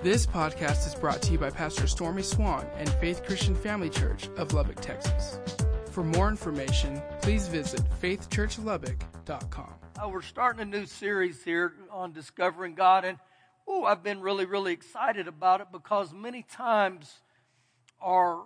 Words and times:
This 0.00 0.26
podcast 0.26 0.86
is 0.86 0.94
brought 0.94 1.20
to 1.22 1.32
you 1.32 1.38
by 1.38 1.50
Pastor 1.50 1.88
Stormy 1.88 2.22
Swann 2.22 2.64
and 2.76 2.88
Faith 2.88 3.24
Christian 3.24 3.56
Family 3.56 3.90
Church 3.90 4.28
of 4.36 4.52
Lubbock, 4.52 4.80
Texas. 4.80 5.40
For 5.90 6.04
more 6.04 6.28
information, 6.28 7.02
please 7.20 7.48
visit 7.48 7.80
faithchurchlubbock.com. 8.00 9.74
Uh, 10.00 10.08
we're 10.08 10.22
starting 10.22 10.62
a 10.62 10.64
new 10.64 10.86
series 10.86 11.42
here 11.42 11.72
on 11.90 12.12
discovering 12.12 12.76
God, 12.76 13.04
and 13.04 13.18
oh, 13.66 13.86
I've 13.86 14.04
been 14.04 14.20
really, 14.20 14.44
really 14.46 14.72
excited 14.72 15.26
about 15.26 15.60
it 15.62 15.66
because 15.72 16.12
many 16.12 16.44
times 16.44 17.12
our 18.00 18.44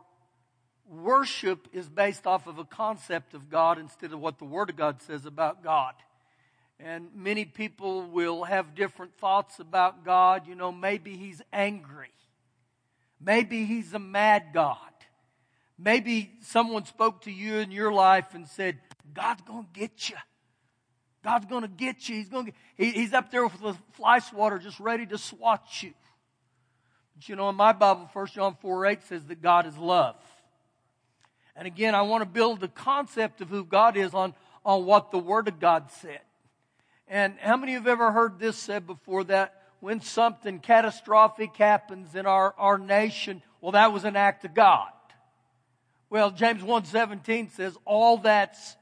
worship 0.88 1.68
is 1.74 1.86
based 1.86 2.26
off 2.26 2.46
of 2.46 2.58
a 2.58 2.64
concept 2.64 3.34
of 3.34 3.50
God 3.50 3.78
instead 3.78 4.14
of 4.14 4.20
what 4.20 4.38
the 4.38 4.46
Word 4.46 4.70
of 4.70 4.76
God 4.76 5.02
says 5.02 5.26
about 5.26 5.62
God. 5.62 5.92
And 6.84 7.08
many 7.14 7.44
people 7.44 8.02
will 8.02 8.42
have 8.42 8.74
different 8.74 9.16
thoughts 9.18 9.60
about 9.60 10.04
God. 10.04 10.48
You 10.48 10.56
know, 10.56 10.72
maybe 10.72 11.16
He's 11.16 11.40
angry. 11.52 12.10
Maybe 13.20 13.64
He's 13.64 13.94
a 13.94 14.00
mad 14.00 14.46
God. 14.52 14.76
Maybe 15.78 16.32
someone 16.42 16.84
spoke 16.84 17.22
to 17.22 17.30
you 17.30 17.56
in 17.56 17.70
your 17.70 17.92
life 17.92 18.34
and 18.34 18.48
said, 18.48 18.78
God's 19.14 19.42
going 19.42 19.64
to 19.64 19.80
get 19.80 20.10
you. 20.10 20.16
God's 21.22 21.46
going 21.46 21.62
to 21.62 21.68
get 21.68 22.08
you. 22.08 22.16
He's 22.16 22.28
going 22.28 22.46
to, 22.46 22.52
he, 22.76 22.90
he's 22.90 23.12
up 23.12 23.30
there 23.30 23.44
with 23.44 23.60
the 23.60 23.76
fly 23.92 24.18
swatter 24.18 24.58
just 24.58 24.80
ready 24.80 25.06
to 25.06 25.18
swat 25.18 25.64
you. 25.82 25.92
But 27.14 27.28
you 27.28 27.36
know, 27.36 27.48
in 27.48 27.54
my 27.54 27.72
Bible, 27.72 28.10
1 28.12 28.26
John 28.28 28.56
4 28.60 28.86
8 28.86 29.02
says 29.04 29.26
that 29.26 29.40
God 29.40 29.66
is 29.66 29.78
love. 29.78 30.16
And 31.54 31.66
again, 31.66 31.94
I 31.94 32.02
want 32.02 32.22
to 32.22 32.28
build 32.28 32.60
the 32.60 32.68
concept 32.68 33.40
of 33.40 33.48
who 33.48 33.64
God 33.64 33.96
is 33.96 34.14
on, 34.14 34.34
on 34.64 34.84
what 34.84 35.12
the 35.12 35.18
Word 35.18 35.46
of 35.46 35.60
God 35.60 35.90
said. 35.92 36.20
And 37.08 37.34
how 37.38 37.56
many 37.56 37.74
of 37.74 37.82
you 37.82 37.88
have 37.90 38.00
ever 38.00 38.12
heard 38.12 38.38
this 38.38 38.56
said 38.56 38.86
before 38.86 39.24
that 39.24 39.62
when 39.80 40.00
something 40.00 40.60
catastrophic 40.60 41.56
happens 41.56 42.14
in 42.14 42.26
our, 42.26 42.54
our 42.56 42.78
nation, 42.78 43.42
well, 43.60 43.72
that 43.72 43.92
was 43.92 44.04
an 44.04 44.16
act 44.16 44.44
of 44.44 44.54
God. 44.54 44.90
Well, 46.08 46.30
James 46.30 46.62
1.17 46.62 47.50
says, 47.50 47.76
all 47.84 48.18
that's 48.18 48.76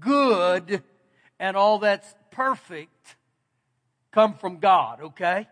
good 0.00 0.82
and 1.38 1.56
all 1.56 1.78
that's 1.78 2.14
perfect 2.30 3.16
come 4.12 4.34
from 4.34 4.58
God, 4.58 5.00
okay? 5.00 5.48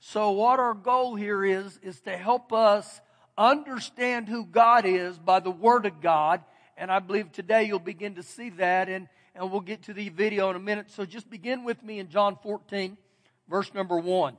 So 0.00 0.32
what 0.32 0.60
our 0.60 0.74
goal 0.74 1.14
here 1.14 1.44
is, 1.44 1.78
is 1.82 2.00
to 2.02 2.16
help 2.16 2.52
us 2.52 3.00
understand 3.38 4.28
who 4.28 4.44
God 4.44 4.86
is 4.86 5.18
by 5.18 5.40
the 5.40 5.50
Word 5.50 5.86
of 5.86 6.00
God. 6.00 6.42
And 6.76 6.90
I 6.90 6.98
believe 6.98 7.32
today 7.32 7.64
you'll 7.64 7.78
begin 7.78 8.14
to 8.16 8.22
see 8.22 8.50
that. 8.50 8.88
And 8.88 9.08
and 9.36 9.50
we'll 9.50 9.60
get 9.60 9.82
to 9.84 9.92
the 9.92 10.08
video 10.08 10.50
in 10.50 10.56
a 10.56 10.60
minute. 10.60 10.90
So 10.90 11.04
just 11.04 11.28
begin 11.28 11.64
with 11.64 11.82
me 11.82 11.98
in 11.98 12.08
John 12.08 12.38
14, 12.42 12.96
verse 13.48 13.72
number 13.74 13.98
1. 13.98 14.36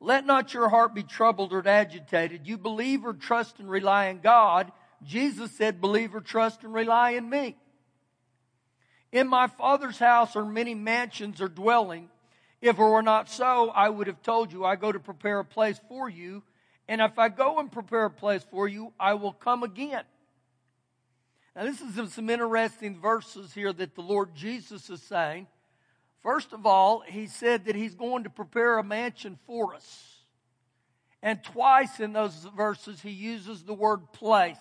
Let 0.00 0.26
not 0.26 0.52
your 0.52 0.68
heart 0.68 0.94
be 0.94 1.02
troubled 1.02 1.52
or 1.52 1.66
agitated. 1.66 2.46
You 2.46 2.58
believe 2.58 3.04
or 3.04 3.12
trust 3.12 3.60
and 3.60 3.70
rely 3.70 4.06
in 4.06 4.20
God. 4.20 4.72
Jesus 5.04 5.52
said, 5.52 5.80
believe 5.80 6.14
or 6.14 6.20
trust 6.20 6.64
and 6.64 6.74
rely 6.74 7.10
in 7.10 7.30
me. 7.30 7.56
In 9.12 9.28
my 9.28 9.46
Father's 9.46 9.98
house 9.98 10.36
are 10.36 10.44
many 10.44 10.74
mansions 10.74 11.40
or 11.40 11.48
dwelling. 11.48 12.08
If 12.60 12.78
it 12.78 12.82
were 12.82 13.02
not 13.02 13.28
so, 13.28 13.70
I 13.70 13.88
would 13.88 14.06
have 14.06 14.22
told 14.22 14.52
you, 14.52 14.64
I 14.64 14.76
go 14.76 14.90
to 14.90 15.00
prepare 15.00 15.38
a 15.38 15.44
place 15.44 15.80
for 15.88 16.08
you. 16.08 16.42
And 16.88 17.00
if 17.00 17.18
I 17.18 17.28
go 17.28 17.58
and 17.58 17.70
prepare 17.70 18.06
a 18.06 18.10
place 18.10 18.44
for 18.50 18.66
you, 18.66 18.92
I 18.98 19.14
will 19.14 19.32
come 19.32 19.62
again 19.62 20.04
now, 21.54 21.64
this 21.64 21.80
is 21.80 22.12
some 22.12 22.30
interesting 22.30 22.98
verses 22.98 23.52
here 23.52 23.72
that 23.72 23.94
the 23.94 24.00
Lord 24.00 24.34
Jesus 24.34 24.88
is 24.88 25.02
saying. 25.02 25.46
First 26.22 26.52
of 26.52 26.64
all, 26.64 27.00
he 27.06 27.26
said 27.26 27.66
that 27.66 27.76
he's 27.76 27.94
going 27.94 28.24
to 28.24 28.30
prepare 28.30 28.78
a 28.78 28.84
mansion 28.84 29.38
for 29.46 29.74
us. 29.74 30.24
And 31.22 31.42
twice 31.42 32.00
in 32.00 32.12
those 32.12 32.48
verses, 32.56 33.02
he 33.02 33.10
uses 33.10 33.64
the 33.64 33.74
word 33.74 34.12
place. 34.12 34.56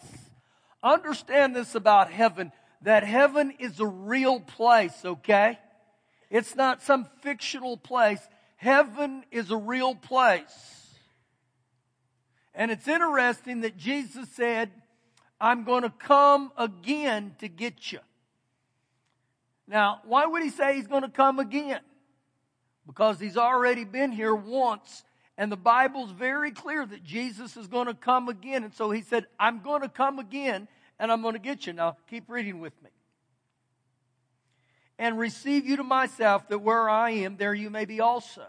Understand 0.84 1.56
this 1.56 1.76
about 1.76 2.12
heaven 2.12 2.52
that 2.84 3.04
heaven 3.04 3.54
is 3.60 3.80
a 3.80 3.86
real 3.86 4.40
place, 4.40 5.06
okay? 5.06 5.60
It's 6.30 6.56
not 6.56 6.82
some 6.82 7.08
fictional 7.22 7.78
place. 7.78 8.20
Heaven 8.56 9.24
is 9.32 9.52
a 9.52 9.58
real 9.58 9.96
place. 9.96 10.88
And 12.54 12.72
it's 12.72 12.88
interesting 12.88 13.62
that 13.62 13.78
Jesus 13.78 14.30
said, 14.30 14.72
I'm 15.42 15.64
going 15.64 15.82
to 15.82 15.90
come 15.90 16.52
again 16.56 17.36
to 17.40 17.50
get 17.50 17.92
you. 17.92 18.00
Now, 19.68 20.02
why 20.06 20.28
would 20.28 20.44
he 20.44 20.50
say 20.50 20.76
he's 20.76 20.88
going 20.88 21.02
to 21.02 21.10
come 21.10 21.40
again? 21.40 21.82
Because 22.86 23.20
he's 23.20 23.38
already 23.38 23.84
been 23.84 24.12
here 24.12 24.36
once, 24.36 25.04
and 25.38 25.52
the 25.52 25.58
Bible's 25.58 26.12
very 26.12 26.52
clear 26.52 26.86
that 26.86 27.04
Jesus 27.04 27.58
is 27.58 27.68
going 27.68 27.88
to 27.88 27.96
come 27.96 28.30
again. 28.30 28.64
And 28.64 28.74
so 28.74 28.92
he 28.92 29.02
said, 29.02 29.26
I'm 29.40 29.62
going 29.62 29.82
to 29.82 29.90
come 29.90 30.20
again, 30.20 30.68
and 31.00 31.12
I'm 31.12 31.24
going 31.24 31.34
to 31.34 31.40
get 31.40 31.66
you. 31.66 31.74
Now, 31.74 31.98
keep 32.10 32.30
reading 32.30 32.60
with 32.60 32.74
me. 32.84 32.90
And 35.00 35.18
receive 35.18 35.66
you 35.66 35.78
to 35.78 35.84
myself, 35.84 36.48
that 36.50 36.60
where 36.60 36.88
I 36.88 37.12
am, 37.12 37.38
there 37.38 37.56
you 37.56 37.72
may 37.72 37.86
be 37.86 38.00
also. 38.00 38.46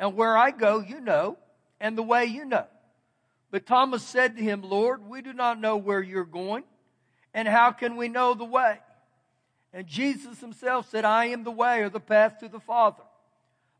And 0.00 0.14
where 0.14 0.38
I 0.38 0.52
go, 0.52 0.80
you 0.80 1.00
know, 1.00 1.36
and 1.80 1.98
the 1.98 2.02
way 2.02 2.24
you 2.24 2.46
know. 2.46 2.66
But 3.50 3.66
Thomas 3.66 4.02
said 4.02 4.36
to 4.36 4.42
him, 4.42 4.62
Lord, 4.62 5.08
we 5.08 5.22
do 5.22 5.32
not 5.32 5.60
know 5.60 5.76
where 5.76 6.02
you're 6.02 6.24
going, 6.24 6.64
and 7.32 7.48
how 7.48 7.72
can 7.72 7.96
we 7.96 8.08
know 8.08 8.34
the 8.34 8.44
way? 8.44 8.78
And 9.72 9.86
Jesus 9.86 10.40
himself 10.40 10.90
said, 10.90 11.04
I 11.04 11.26
am 11.26 11.44
the 11.44 11.50
way 11.50 11.80
or 11.80 11.88
the 11.88 12.00
path 12.00 12.38
to 12.40 12.48
the 12.48 12.60
Father, 12.60 13.02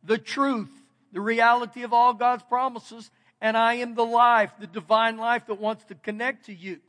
the 0.03 0.19
truth, 0.19 0.71
the 1.13 1.21
reality 1.21 1.83
of 1.83 1.93
all 1.93 2.15
God's 2.15 2.43
promises, 2.45 3.11
and 3.41 3.57
I 3.57 3.75
am 3.75 3.95
the 3.95 4.05
life, 4.05 4.51
the 4.59 4.67
divine 4.67 5.17
life 5.17 5.47
that 5.47 5.61
wants 5.61 5.85
to 5.87 5.95
connect 5.95 6.47
to 6.47 6.55
you. 6.55 6.81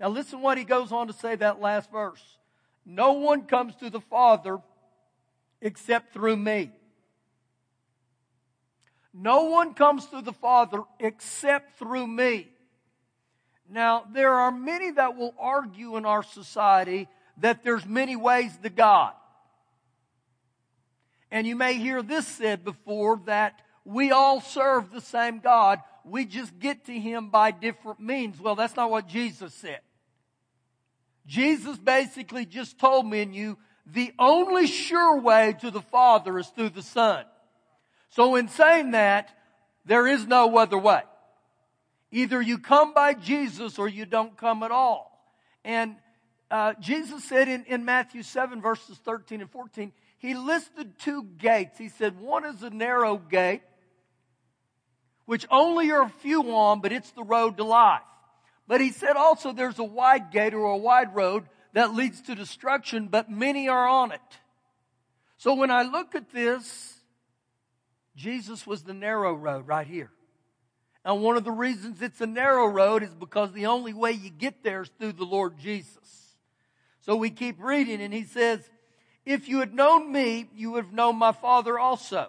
Now 0.00 0.08
listen 0.08 0.42
what 0.42 0.58
he 0.58 0.64
goes 0.64 0.90
on 0.90 1.06
to 1.08 1.12
say 1.12 1.36
that 1.36 1.60
last 1.60 1.90
verse. 1.90 2.38
No 2.84 3.12
one 3.12 3.42
comes 3.42 3.74
to 3.76 3.90
the 3.90 4.00
Father 4.00 4.58
except 5.60 6.12
through 6.12 6.36
me. 6.36 6.72
No 9.14 9.44
one 9.44 9.74
comes 9.74 10.06
to 10.06 10.22
the 10.22 10.32
Father 10.32 10.82
except 10.98 11.78
through 11.78 12.06
me. 12.06 12.48
Now, 13.68 14.04
there 14.12 14.32
are 14.32 14.50
many 14.50 14.90
that 14.92 15.16
will 15.16 15.34
argue 15.38 15.96
in 15.96 16.04
our 16.04 16.22
society 16.22 17.08
that 17.38 17.64
there's 17.64 17.86
many 17.86 18.16
ways 18.16 18.56
to 18.62 18.70
God. 18.70 19.12
And 21.30 21.46
you 21.46 21.56
may 21.56 21.74
hear 21.74 22.02
this 22.02 22.26
said 22.26 22.64
before 22.64 23.20
that 23.26 23.60
we 23.84 24.10
all 24.10 24.40
serve 24.40 24.90
the 24.90 25.00
same 25.00 25.40
God. 25.40 25.80
We 26.04 26.24
just 26.24 26.58
get 26.58 26.86
to 26.86 26.92
Him 26.92 27.30
by 27.30 27.50
different 27.50 28.00
means. 28.00 28.40
Well, 28.40 28.54
that's 28.54 28.76
not 28.76 28.90
what 28.90 29.08
Jesus 29.08 29.54
said. 29.54 29.80
Jesus 31.26 31.78
basically 31.78 32.44
just 32.44 32.78
told 32.78 33.06
me 33.06 33.22
and 33.22 33.34
you 33.34 33.56
the 33.86 34.12
only 34.18 34.66
sure 34.66 35.20
way 35.20 35.56
to 35.60 35.70
the 35.70 35.80
Father 35.80 36.38
is 36.38 36.48
through 36.48 36.70
the 36.70 36.82
Son. 36.82 37.24
So 38.12 38.36
in 38.36 38.48
saying 38.48 38.92
that, 38.92 39.30
there 39.84 40.06
is 40.06 40.26
no 40.26 40.56
other 40.56 40.78
way. 40.78 41.02
Either 42.10 42.40
you 42.40 42.58
come 42.58 42.92
by 42.92 43.14
Jesus 43.14 43.78
or 43.78 43.88
you 43.88 44.04
don't 44.04 44.36
come 44.36 44.62
at 44.62 44.70
all. 44.70 45.10
And 45.64 45.96
uh, 46.50 46.74
Jesus 46.78 47.24
said 47.24 47.48
in, 47.48 47.64
in 47.64 47.84
Matthew 47.84 48.22
7, 48.22 48.60
verses 48.60 48.98
13 48.98 49.40
and 49.40 49.50
14, 49.50 49.92
he 50.18 50.34
listed 50.34 50.98
two 50.98 51.24
gates. 51.38 51.78
He 51.78 51.88
said, 51.88 52.20
one 52.20 52.44
is 52.44 52.62
a 52.62 52.70
narrow 52.70 53.16
gate, 53.16 53.62
which 55.24 55.46
only 55.50 55.90
are 55.90 56.02
a 56.02 56.10
few 56.20 56.42
on, 56.52 56.80
but 56.80 56.92
it's 56.92 57.10
the 57.12 57.24
road 57.24 57.56
to 57.56 57.64
life. 57.64 58.02
But 58.68 58.82
he 58.82 58.90
said 58.90 59.16
also 59.16 59.52
there's 59.52 59.78
a 59.78 59.84
wide 59.84 60.30
gate 60.30 60.52
or 60.52 60.66
a 60.66 60.76
wide 60.76 61.14
road 61.14 61.44
that 61.72 61.94
leads 61.94 62.20
to 62.22 62.34
destruction, 62.34 63.08
but 63.08 63.30
many 63.30 63.68
are 63.68 63.88
on 63.88 64.12
it. 64.12 64.20
So 65.38 65.54
when 65.54 65.70
I 65.70 65.82
look 65.82 66.14
at 66.14 66.30
this, 66.30 66.91
Jesus 68.16 68.66
was 68.66 68.82
the 68.82 68.94
narrow 68.94 69.34
road 69.34 69.66
right 69.66 69.86
here. 69.86 70.10
And 71.04 71.22
one 71.22 71.36
of 71.36 71.44
the 71.44 71.50
reasons 71.50 72.00
it's 72.00 72.20
a 72.20 72.26
narrow 72.26 72.66
road 72.66 73.02
is 73.02 73.14
because 73.14 73.52
the 73.52 73.66
only 73.66 73.92
way 73.92 74.12
you 74.12 74.30
get 74.30 74.62
there 74.62 74.82
is 74.82 74.90
through 74.98 75.12
the 75.12 75.24
Lord 75.24 75.58
Jesus. 75.58 76.36
So 77.00 77.16
we 77.16 77.30
keep 77.30 77.60
reading 77.60 78.00
and 78.00 78.14
he 78.14 78.24
says, 78.24 78.60
if 79.24 79.48
you 79.48 79.60
had 79.60 79.74
known 79.74 80.10
me, 80.12 80.48
you 80.54 80.72
would 80.72 80.84
have 80.84 80.94
known 80.94 81.16
my 81.16 81.32
Father 81.32 81.78
also. 81.78 82.28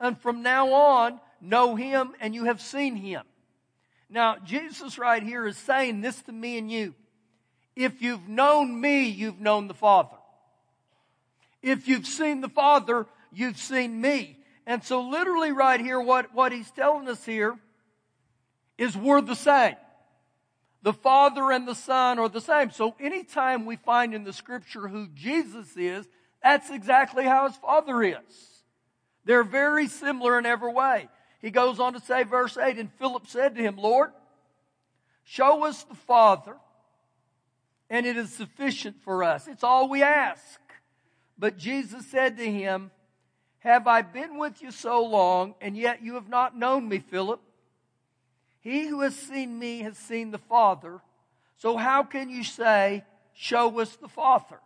And 0.00 0.18
from 0.18 0.42
now 0.42 0.72
on, 0.72 1.20
know 1.40 1.74
him 1.74 2.12
and 2.20 2.34
you 2.34 2.44
have 2.44 2.60
seen 2.60 2.96
him. 2.96 3.22
Now, 4.08 4.36
Jesus 4.38 4.98
right 4.98 5.22
here 5.22 5.46
is 5.46 5.56
saying 5.56 6.00
this 6.00 6.20
to 6.22 6.32
me 6.32 6.58
and 6.58 6.70
you. 6.70 6.94
If 7.74 8.00
you've 8.00 8.28
known 8.28 8.80
me, 8.80 9.08
you've 9.08 9.40
known 9.40 9.68
the 9.68 9.74
Father. 9.74 10.16
If 11.62 11.88
you've 11.88 12.06
seen 12.06 12.40
the 12.40 12.48
Father, 12.48 13.06
you've 13.32 13.58
seen 13.58 14.00
me. 14.00 14.38
And 14.66 14.82
so 14.82 15.00
literally 15.00 15.52
right 15.52 15.80
here, 15.80 16.00
what, 16.00 16.34
what 16.34 16.52
he's 16.52 16.70
telling 16.72 17.08
us 17.08 17.24
here 17.24 17.56
is 18.76 18.96
we're 18.96 19.20
the 19.20 19.36
same. 19.36 19.76
The 20.82 20.92
Father 20.92 21.50
and 21.52 21.66
the 21.66 21.74
Son 21.74 22.18
are 22.18 22.28
the 22.28 22.40
same. 22.40 22.70
So 22.70 22.94
anytime 23.00 23.64
we 23.64 23.76
find 23.76 24.14
in 24.14 24.24
the 24.24 24.32
scripture 24.32 24.88
who 24.88 25.08
Jesus 25.14 25.76
is, 25.76 26.06
that's 26.42 26.70
exactly 26.70 27.24
how 27.24 27.48
his 27.48 27.56
Father 27.56 28.02
is. 28.02 28.62
They're 29.24 29.44
very 29.44 29.88
similar 29.88 30.38
in 30.38 30.46
every 30.46 30.72
way. 30.72 31.08
He 31.40 31.50
goes 31.50 31.80
on 31.80 31.92
to 31.94 32.00
say, 32.00 32.22
verse 32.22 32.56
8, 32.56 32.78
and 32.78 32.92
Philip 32.92 33.26
said 33.26 33.56
to 33.56 33.62
him, 33.62 33.76
Lord, 33.76 34.10
show 35.24 35.64
us 35.64 35.82
the 35.84 35.94
Father, 35.94 36.56
and 37.90 38.06
it 38.06 38.16
is 38.16 38.32
sufficient 38.32 39.02
for 39.02 39.24
us. 39.24 39.48
It's 39.48 39.64
all 39.64 39.88
we 39.88 40.02
ask. 40.02 40.60
But 41.38 41.58
Jesus 41.58 42.06
said 42.06 42.36
to 42.38 42.50
him, 42.50 42.90
Have 43.66 43.88
I 43.88 44.02
been 44.02 44.38
with 44.38 44.62
you 44.62 44.70
so 44.70 45.04
long, 45.04 45.56
and 45.60 45.76
yet 45.76 46.00
you 46.00 46.14
have 46.14 46.28
not 46.28 46.56
known 46.56 46.88
me, 46.88 47.00
Philip? 47.00 47.40
He 48.60 48.86
who 48.86 49.00
has 49.00 49.16
seen 49.16 49.58
me 49.58 49.80
has 49.80 49.98
seen 49.98 50.30
the 50.30 50.38
Father. 50.38 51.00
So 51.56 51.76
how 51.76 52.04
can 52.04 52.30
you 52.30 52.44
say, 52.44 53.02
Show 53.34 53.80
us 53.80 53.96
the 53.96 54.06
Father? 54.06 54.60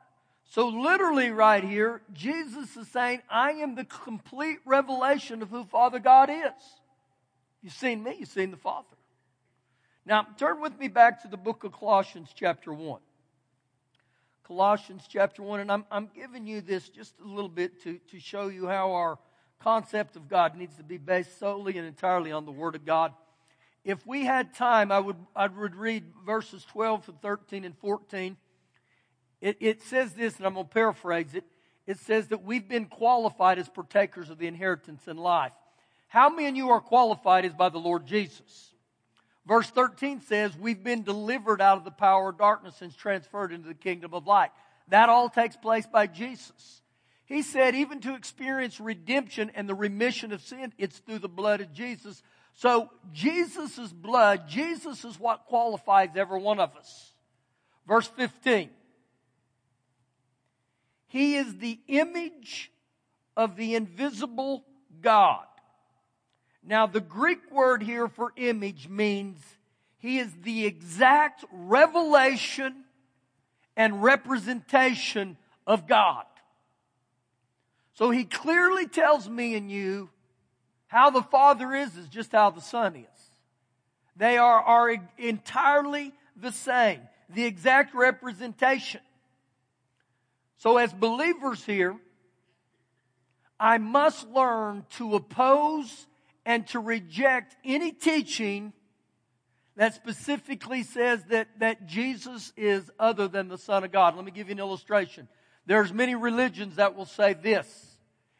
So, 0.51 0.69
literally, 0.69 1.31
right 1.31 1.65
here, 1.65 2.03
Jesus 2.13 2.77
is 2.77 2.89
saying, 2.89 3.23
I 3.31 3.53
am 3.53 3.75
the 3.75 3.87
complete 3.87 4.59
revelation 4.67 5.41
of 5.41 5.49
who 5.49 5.65
Father 5.65 5.99
God 5.99 6.29
is. 6.29 6.63
You've 7.63 7.73
seen 7.73 8.03
me, 8.03 8.17
you've 8.19 8.29
seen 8.29 8.51
the 8.51 8.59
Father. 8.59 8.87
Now, 10.05 10.27
turn 10.37 10.61
with 10.61 10.79
me 10.79 10.89
back 10.89 11.23
to 11.23 11.29
the 11.29 11.39
book 11.39 11.65
of 11.65 11.73
Colossians, 11.73 12.33
chapter 12.35 12.71
1. 12.71 13.01
Colossians, 14.51 15.05
chapter 15.09 15.45
1, 15.45 15.61
and 15.61 15.71
I'm, 15.71 15.85
I'm 15.93 16.11
giving 16.13 16.45
you 16.45 16.61
this 16.61 16.89
just 16.89 17.15
a 17.25 17.25
little 17.25 17.49
bit 17.49 17.81
to, 17.85 18.01
to 18.11 18.19
show 18.19 18.49
you 18.49 18.67
how 18.67 18.91
our 18.95 19.17
concept 19.61 20.17
of 20.17 20.29
God 20.29 20.57
needs 20.57 20.75
to 20.75 20.83
be 20.83 20.99
based 20.99 21.39
solely 21.39 21.79
and 21.79 21.87
entirely 21.87 22.33
on 22.33 22.47
the 22.47 22.51
Word 22.51 22.75
of 22.75 22.85
God. 22.85 23.13
If 23.85 24.05
we 24.05 24.25
had 24.25 24.53
time, 24.53 24.91
I 24.91 24.99
would, 24.99 25.15
I 25.37 25.47
would 25.47 25.77
read 25.77 26.03
verses 26.27 26.65
12 26.65 27.07
to 27.07 27.13
13 27.23 27.65
and 27.65 27.79
14 27.79 28.37
it, 29.41 29.57
it 29.61 29.83
says 29.83 30.15
this, 30.15 30.37
and 30.37 30.47
I'm 30.47 30.55
going 30.55 30.67
to 30.67 30.73
paraphrase 30.73 31.33
it. 31.35 31.45
It 31.87 32.01
says 32.01 32.27
that 32.29 32.43
we've 32.43 32.69
been 32.69 32.87
qualified 32.87 33.61
as 33.61 33.69
partakers 33.69 34.31
of 34.31 34.39
the 34.39 34.49
inheritance 34.49 35.07
in 35.07 35.17
life. 35.17 35.53
How 36.09 36.29
many 36.29 36.49
of 36.49 36.57
you 36.57 36.71
are 36.71 36.81
qualified 36.81 37.45
is 37.45 37.55
by 37.55 37.69
the 37.69 37.79
Lord 37.79 38.05
Jesus. 38.05 38.70
Verse 39.47 39.69
13 39.71 40.21
says, 40.23 40.57
We've 40.57 40.83
been 40.83 41.03
delivered 41.03 41.61
out 41.61 41.79
of 41.79 41.85
the 41.85 41.91
power 41.91 42.31
of 42.31 42.39
darkness 42.39 42.83
and 42.83 42.97
transferred 42.97 43.53
into 43.53 43.69
the 43.69 43.75
kingdom 43.75 44.15
of 44.15 44.27
light. 44.27 44.51
That 44.89 45.09
all 45.09 45.29
takes 45.29 45.57
place 45.57 45.87
by 45.87 46.07
Jesus. 46.07 46.83
He 47.31 47.43
said, 47.43 47.77
even 47.77 48.01
to 48.01 48.17
experience 48.17 48.81
redemption 48.81 49.53
and 49.55 49.69
the 49.69 49.75
remission 49.75 50.33
of 50.33 50.41
sin, 50.41 50.73
it's 50.79 50.99
through 50.99 51.21
the 51.21 51.29
blood 51.29 51.61
of 51.61 51.73
Jesus. 51.73 52.25
So, 52.55 52.91
Jesus' 53.13 53.93
blood, 53.93 54.49
Jesus 54.49 55.05
is 55.05 55.19
what 55.19 55.47
qualifies 55.47 56.11
every 56.17 56.41
one 56.41 56.59
of 56.59 56.75
us. 56.75 57.13
Verse 57.87 58.09
15. 58.09 58.71
He 61.07 61.37
is 61.37 61.57
the 61.59 61.79
image 61.87 62.73
of 63.37 63.55
the 63.55 63.77
invisible 63.77 64.65
God. 65.01 65.47
Now, 66.63 66.87
the 66.87 67.01
Greek 67.01 67.51
word 67.51 67.83
here 67.83 68.09
for 68.09 68.33
image 68.37 68.89
means 68.89 69.39
he 69.99 70.19
is 70.19 70.33
the 70.43 70.67
exact 70.67 71.45
revelation 71.53 72.85
and 73.77 74.03
representation 74.03 75.37
of 75.67 75.87
God. 75.87 76.25
So 77.95 78.11
he 78.11 78.25
clearly 78.25 78.87
tells 78.87 79.29
me 79.29 79.55
and 79.55 79.71
you 79.71 80.11
how 80.87 81.11
the 81.11 81.23
Father 81.23 81.75
is, 81.75 81.97
is 81.97 82.09
just 82.09 82.33
how 82.33 82.51
the 82.51 82.61
Son 82.61 82.97
is. 82.97 83.31
They 84.17 84.37
are, 84.37 84.61
are 84.61 84.97
entirely 85.19 86.13
the 86.37 86.51
same, 86.51 87.01
the 87.29 87.45
exact 87.45 87.95
representation. 87.95 89.01
So, 90.57 90.77
as 90.77 90.93
believers 90.93 91.65
here, 91.65 91.97
I 93.59 93.79
must 93.79 94.29
learn 94.29 94.85
to 94.97 95.15
oppose 95.15 96.07
and 96.45 96.67
to 96.69 96.81
reject 96.81 97.57
any 97.65 97.93
teaching 97.93 98.73
that 99.77 99.95
specifically 99.95 100.83
says 100.83 101.23
that, 101.31 101.49
that 101.59 101.87
Jesus 101.87 102.53
is 102.57 102.91
other 102.99 103.29
than 103.29 103.49
the 103.49 103.59
Son 103.59 103.85
of 103.85 103.93
God. 103.93 104.17
Let 104.17 104.25
me 104.25 104.31
give 104.31 104.49
you 104.49 104.53
an 104.53 104.59
illustration. 104.59 105.29
There's 105.67 105.93
many 105.93 106.15
religions 106.15 106.77
that 106.77 106.97
will 106.97 107.07
say 107.07 107.35
this. 107.35 107.97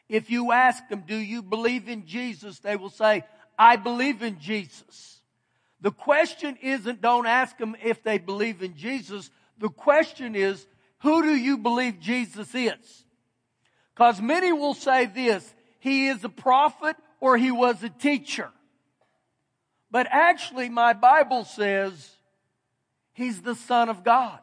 If 0.09 0.29
you 0.29 0.51
ask 0.51 0.87
them, 0.89 1.03
do 1.07 1.15
you 1.15 1.41
believe 1.41 1.87
in 1.87 2.05
Jesus? 2.05 2.59
They 2.59 2.75
will 2.75 2.89
say, 2.89 3.23
I 3.57 3.77
believe 3.77 4.21
in 4.21 4.39
Jesus. 4.39 5.21
The 5.79 5.91
question 5.91 6.57
isn't 6.61 7.01
don't 7.01 7.25
ask 7.25 7.57
them 7.57 7.75
if 7.81 8.03
they 8.03 8.17
believe 8.17 8.61
in 8.61 8.75
Jesus. 8.75 9.31
The 9.57 9.69
question 9.69 10.35
is, 10.35 10.65
who 10.99 11.23
do 11.23 11.35
you 11.35 11.57
believe 11.57 11.99
Jesus 11.99 12.53
is? 12.53 13.05
Because 13.95 14.21
many 14.21 14.51
will 14.51 14.73
say 14.73 15.05
this, 15.05 15.53
he 15.79 16.07
is 16.07 16.23
a 16.23 16.29
prophet 16.29 16.95
or 17.21 17.37
he 17.37 17.51
was 17.51 17.81
a 17.83 17.89
teacher. 17.89 18.49
But 19.89 20.07
actually, 20.09 20.67
my 20.67 20.91
Bible 20.91 21.45
says 21.45 22.15
he's 23.13 23.41
the 23.41 23.55
Son 23.55 23.87
of 23.87 24.03
God. 24.03 24.39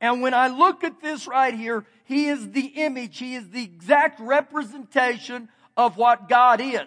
And 0.00 0.20
when 0.20 0.34
I 0.34 0.48
look 0.48 0.84
at 0.84 1.00
this 1.00 1.26
right 1.26 1.54
here, 1.54 1.86
he 2.04 2.26
is 2.26 2.50
the 2.50 2.66
image, 2.66 3.18
he 3.18 3.34
is 3.34 3.48
the 3.48 3.64
exact 3.64 4.20
representation 4.20 5.48
of 5.76 5.96
what 5.96 6.28
God 6.28 6.60
is. 6.60 6.86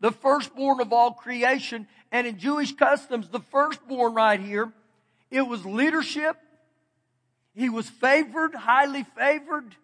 The 0.00 0.10
firstborn 0.10 0.80
of 0.80 0.92
all 0.92 1.12
creation. 1.12 1.86
And 2.10 2.26
in 2.26 2.38
Jewish 2.38 2.74
customs, 2.74 3.28
the 3.28 3.40
firstborn 3.40 4.14
right 4.14 4.40
here, 4.40 4.72
it 5.30 5.42
was 5.42 5.66
leadership, 5.66 6.36
he 7.54 7.68
was 7.68 7.88
favored, 7.88 8.54
highly 8.54 9.04
favored, 9.16 9.76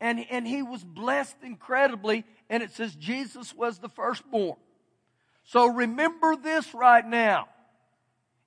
and, 0.00 0.24
and 0.30 0.46
he 0.46 0.62
was 0.62 0.84
blessed 0.84 1.36
incredibly. 1.42 2.24
And 2.48 2.62
it 2.62 2.72
says 2.72 2.94
Jesus 2.94 3.54
was 3.54 3.78
the 3.78 3.88
firstborn. 3.88 4.56
So 5.44 5.66
remember 5.66 6.36
this 6.36 6.74
right 6.74 7.06
now. 7.06 7.48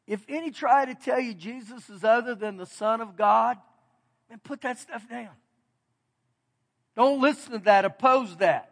If 0.07 0.25
any 0.27 0.51
try 0.51 0.85
to 0.85 0.95
tell 0.95 1.19
you 1.19 1.33
Jesus 1.33 1.89
is 1.89 2.03
other 2.03 2.35
than 2.35 2.57
the 2.57 2.65
Son 2.65 3.01
of 3.01 3.15
God, 3.15 3.57
then 4.29 4.39
put 4.39 4.61
that 4.61 4.79
stuff 4.79 5.07
down. 5.09 5.29
Don't 6.95 7.21
listen 7.21 7.53
to 7.53 7.59
that, 7.59 7.85
oppose 7.85 8.35
that. 8.37 8.67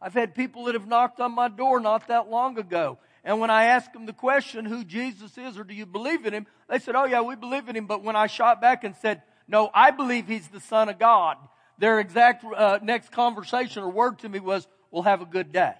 I've 0.00 0.14
had 0.14 0.34
people 0.34 0.64
that 0.64 0.74
have 0.74 0.88
knocked 0.88 1.20
on 1.20 1.32
my 1.32 1.48
door 1.48 1.78
not 1.78 2.08
that 2.08 2.28
long 2.28 2.58
ago 2.58 2.98
and 3.24 3.38
when 3.38 3.50
I 3.50 3.64
asked 3.64 3.92
them 3.92 4.06
the 4.06 4.12
question, 4.12 4.64
who 4.64 4.82
Jesus 4.82 5.36
is 5.36 5.58
or 5.58 5.64
do 5.64 5.74
you 5.74 5.86
believe 5.86 6.24
in 6.24 6.32
him? 6.32 6.46
They 6.68 6.78
said, 6.78 6.94
oh 6.94 7.04
yeah, 7.04 7.20
we 7.20 7.36
believe 7.36 7.68
in 7.68 7.76
him. 7.76 7.86
But 7.86 8.02
when 8.02 8.16
I 8.16 8.26
shot 8.26 8.60
back 8.60 8.84
and 8.84 8.96
said, 8.96 9.22
no, 9.46 9.70
I 9.74 9.90
believe 9.90 10.26
he's 10.26 10.48
the 10.48 10.60
son 10.60 10.88
of 10.88 10.98
God, 10.98 11.36
their 11.80 11.98
exact 11.98 12.44
uh, 12.44 12.78
next 12.82 13.10
conversation 13.10 13.82
or 13.82 13.90
word 13.90 14.18
to 14.18 14.28
me 14.28 14.38
was, 14.38 14.68
we'll 14.90 15.02
have 15.02 15.22
a 15.22 15.26
good 15.26 15.50
day. 15.50 15.72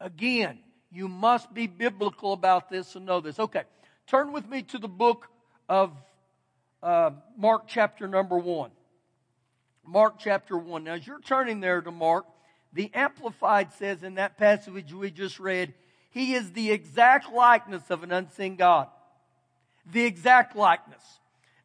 Again, 0.00 0.60
you 0.92 1.08
must 1.08 1.52
be 1.52 1.66
biblical 1.66 2.32
about 2.32 2.70
this 2.70 2.94
and 2.94 3.04
know 3.04 3.20
this. 3.20 3.40
Okay, 3.40 3.64
turn 4.06 4.32
with 4.32 4.48
me 4.48 4.62
to 4.62 4.78
the 4.78 4.88
book 4.88 5.26
of 5.68 5.90
uh, 6.80 7.10
Mark 7.36 7.64
chapter 7.66 8.06
number 8.06 8.38
one. 8.38 8.70
Mark 9.84 10.14
chapter 10.20 10.56
one. 10.56 10.84
Now, 10.84 10.94
as 10.94 11.06
you're 11.06 11.20
turning 11.20 11.58
there 11.58 11.80
to 11.80 11.90
Mark, 11.90 12.24
the 12.72 12.92
Amplified 12.94 13.72
says 13.72 14.04
in 14.04 14.14
that 14.14 14.38
passage 14.38 14.92
we 14.92 15.10
just 15.10 15.40
read, 15.40 15.74
He 16.10 16.34
is 16.34 16.52
the 16.52 16.70
exact 16.70 17.32
likeness 17.32 17.90
of 17.90 18.04
an 18.04 18.12
unseen 18.12 18.54
God. 18.54 18.86
The 19.90 20.04
exact 20.04 20.54
likeness. 20.54 21.02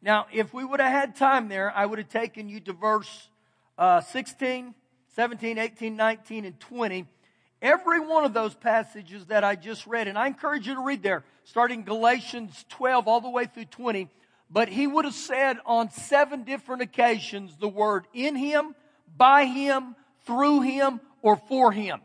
Now, 0.02 0.26
if 0.32 0.54
we 0.54 0.64
would 0.64 0.80
have 0.80 0.92
had 0.92 1.16
time 1.16 1.48
there, 1.48 1.72
I 1.74 1.84
would 1.84 1.98
have 1.98 2.08
taken 2.08 2.48
you 2.48 2.60
to 2.60 2.72
verse 2.72 3.28
uh, 3.76 4.00
16, 4.00 4.74
17, 5.14 5.58
18, 5.58 5.96
19, 5.96 6.44
and 6.44 6.58
20. 6.58 7.06
Every 7.60 8.00
one 8.00 8.24
of 8.24 8.32
those 8.32 8.54
passages 8.54 9.26
that 9.26 9.44
I 9.44 9.54
just 9.54 9.86
read, 9.86 10.08
and 10.08 10.18
I 10.18 10.26
encourage 10.26 10.66
you 10.66 10.74
to 10.74 10.82
read 10.82 11.02
there, 11.02 11.24
starting 11.44 11.84
Galatians 11.84 12.64
12 12.70 13.06
all 13.06 13.20
the 13.20 13.28
way 13.28 13.44
through 13.44 13.66
20. 13.66 14.08
But 14.50 14.68
he 14.68 14.86
would 14.86 15.04
have 15.04 15.14
said 15.14 15.58
on 15.66 15.90
seven 15.90 16.44
different 16.44 16.82
occasions 16.82 17.56
the 17.56 17.68
word 17.68 18.06
in 18.14 18.34
him, 18.36 18.74
by 19.16 19.44
him, 19.44 19.94
through 20.30 20.60
Him, 20.60 21.00
or 21.22 21.36
for 21.36 21.72
Him. 21.72 22.00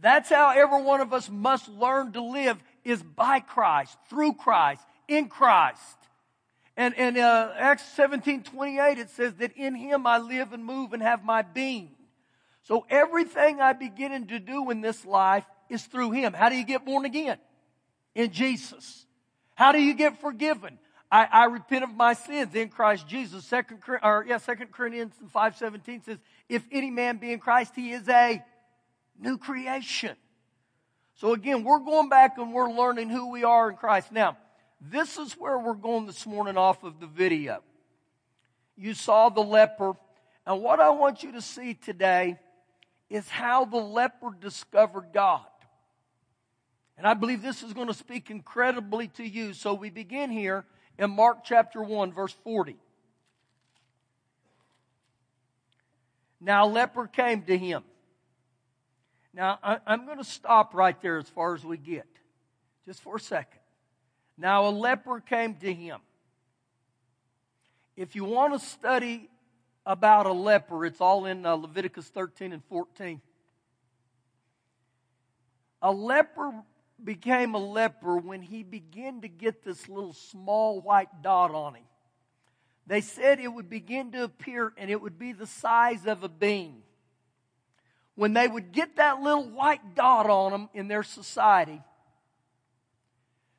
That's 0.00 0.30
how 0.30 0.50
every 0.50 0.82
one 0.82 1.00
of 1.00 1.12
us 1.12 1.30
must 1.30 1.68
learn 1.68 2.12
to 2.12 2.22
live 2.22 2.58
is 2.84 3.02
by 3.02 3.40
Christ, 3.40 3.96
through 4.10 4.34
Christ, 4.34 4.82
in 5.06 5.28
Christ. 5.28 5.96
And, 6.76 6.94
in 6.94 7.18
uh, 7.18 7.54
Acts 7.58 7.84
17, 7.96 8.44
28, 8.44 8.98
it 8.98 9.10
says 9.10 9.34
that 9.34 9.52
in 9.56 9.74
Him 9.74 10.06
I 10.06 10.18
live 10.18 10.52
and 10.52 10.64
move 10.64 10.92
and 10.92 11.02
have 11.02 11.24
my 11.24 11.42
being. 11.42 11.90
So 12.62 12.86
everything 12.88 13.60
I 13.60 13.72
begin 13.72 14.26
to 14.28 14.38
do 14.38 14.70
in 14.70 14.80
this 14.80 15.04
life 15.04 15.44
is 15.68 15.84
through 15.84 16.12
Him. 16.12 16.32
How 16.32 16.48
do 16.48 16.56
you 16.56 16.64
get 16.64 16.84
born 16.84 17.04
again? 17.04 17.38
In 18.14 18.32
Jesus. 18.32 19.06
How 19.54 19.72
do 19.72 19.80
you 19.80 19.94
get 19.94 20.20
forgiven? 20.20 20.78
I, 21.10 21.28
I 21.30 21.44
repent 21.44 21.84
of 21.84 21.94
my 21.94 22.14
sins 22.14 22.54
in 22.54 22.70
Christ 22.70 23.06
Jesus. 23.06 23.44
Second, 23.44 23.82
or 24.02 24.24
yeah, 24.26 24.38
Second 24.38 24.72
Corinthians 24.72 25.12
five 25.30 25.56
seventeen 25.56 26.02
says, 26.02 26.18
"If 26.48 26.64
any 26.72 26.90
man 26.90 27.18
be 27.18 27.32
in 27.32 27.38
Christ, 27.38 27.74
he 27.76 27.92
is 27.92 28.08
a 28.08 28.42
new 29.18 29.36
creation." 29.36 30.16
So 31.16 31.34
again, 31.34 31.64
we're 31.64 31.80
going 31.80 32.08
back 32.08 32.38
and 32.38 32.52
we're 32.52 32.70
learning 32.70 33.10
who 33.10 33.30
we 33.30 33.44
are 33.44 33.70
in 33.70 33.76
Christ. 33.76 34.10
Now, 34.10 34.38
this 34.90 35.16
is 35.16 35.34
where 35.34 35.58
we're 35.58 35.74
going 35.74 36.06
this 36.06 36.26
morning 36.26 36.56
off 36.56 36.82
of 36.82 36.98
the 36.98 37.06
video. 37.06 37.62
You 38.76 38.94
saw 38.94 39.28
the 39.28 39.42
leper, 39.42 39.92
and 40.44 40.60
what 40.60 40.80
I 40.80 40.90
want 40.90 41.22
you 41.22 41.32
to 41.32 41.42
see 41.42 41.74
today 41.74 42.38
is 43.08 43.28
how 43.28 43.64
the 43.64 43.76
leper 43.76 44.30
discovered 44.40 45.10
God. 45.12 45.46
And 46.98 47.06
I 47.06 47.14
believe 47.14 47.42
this 47.42 47.62
is 47.62 47.72
going 47.72 47.86
to 47.86 47.94
speak 47.94 48.30
incredibly 48.30 49.08
to 49.08 49.22
you. 49.26 49.52
So 49.52 49.74
we 49.74 49.90
begin 49.90 50.30
here 50.30 50.64
in 50.98 51.10
Mark 51.10 51.44
chapter 51.44 51.82
1, 51.82 52.12
verse 52.12 52.34
40. 52.44 52.76
Now, 56.40 56.66
leper 56.66 57.06
came 57.06 57.42
to 57.42 57.56
him. 57.56 57.84
Now, 59.32 59.58
I, 59.62 59.78
am 59.86 60.06
going 60.06 60.18
to 60.18 60.24
stop 60.24 60.74
right 60.74 61.00
there 61.00 61.18
as 61.18 61.28
far 61.28 61.54
as 61.54 61.64
we 61.64 61.76
get, 61.76 62.06
just 62.84 63.00
for 63.00 63.16
a 63.16 63.20
second. 63.20 63.61
Now, 64.36 64.66
a 64.66 64.70
leper 64.70 65.20
came 65.20 65.54
to 65.56 65.72
him. 65.72 66.00
If 67.96 68.16
you 68.16 68.24
want 68.24 68.54
to 68.54 68.58
study 68.58 69.28
about 69.84 70.26
a 70.26 70.32
leper, 70.32 70.86
it's 70.86 71.00
all 71.00 71.26
in 71.26 71.44
uh, 71.44 71.54
Leviticus 71.54 72.08
13 72.08 72.52
and 72.52 72.64
14. 72.64 73.20
A 75.82 75.92
leper 75.92 76.52
became 77.02 77.54
a 77.54 77.58
leper 77.58 78.16
when 78.16 78.42
he 78.42 78.62
began 78.62 79.20
to 79.22 79.28
get 79.28 79.64
this 79.64 79.88
little 79.88 80.12
small 80.12 80.80
white 80.80 81.22
dot 81.22 81.52
on 81.52 81.74
him. 81.74 81.84
They 82.86 83.00
said 83.00 83.40
it 83.40 83.48
would 83.48 83.68
begin 83.68 84.12
to 84.12 84.24
appear 84.24 84.72
and 84.76 84.90
it 84.90 85.00
would 85.00 85.18
be 85.18 85.32
the 85.32 85.46
size 85.46 86.06
of 86.06 86.22
a 86.22 86.28
bean. 86.28 86.82
When 88.14 88.32
they 88.32 88.46
would 88.46 88.72
get 88.72 88.96
that 88.96 89.20
little 89.20 89.48
white 89.48 89.94
dot 89.94 90.28
on 90.28 90.52
them 90.52 90.68
in 90.74 90.88
their 90.88 91.02
society, 91.02 91.80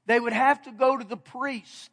they 0.06 0.20
would 0.20 0.34
have 0.34 0.62
to 0.64 0.72
go 0.72 0.98
to 0.98 1.04
the 1.04 1.18
priest. 1.18 1.92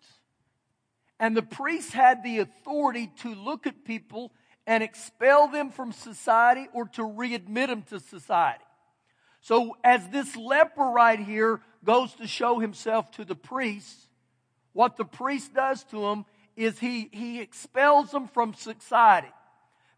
And 1.19 1.37
the 1.37 1.43
priest 1.43 1.93
had 1.93 2.23
the 2.23 2.39
authority 2.39 3.11
to 3.19 3.35
look 3.35 3.67
at 3.67 3.85
people 3.85 4.33
and 4.67 4.83
expel 4.83 5.49
them 5.49 5.71
from 5.71 5.93
society 5.93 6.69
or 6.73 6.87
to 6.87 7.03
readmit 7.03 7.69
them 7.69 7.83
to 7.91 8.01
society. 8.01 8.65
So, 9.43 9.77
as 9.83 10.07
this 10.09 10.37
leper 10.37 10.85
right 10.85 11.19
here 11.19 11.61
goes 11.83 12.13
to 12.15 12.27
show 12.27 12.59
himself 12.59 13.11
to 13.13 13.25
the 13.25 13.35
priest, 13.35 14.09
what 14.73 14.97
the 14.97 15.05
priest 15.05 15.55
does 15.55 15.83
to 15.85 16.07
him 16.07 16.25
is 16.57 16.79
he, 16.79 17.09
he 17.13 17.41
expels 17.41 18.11
them 18.11 18.29
from 18.29 18.55
society. 18.55 19.33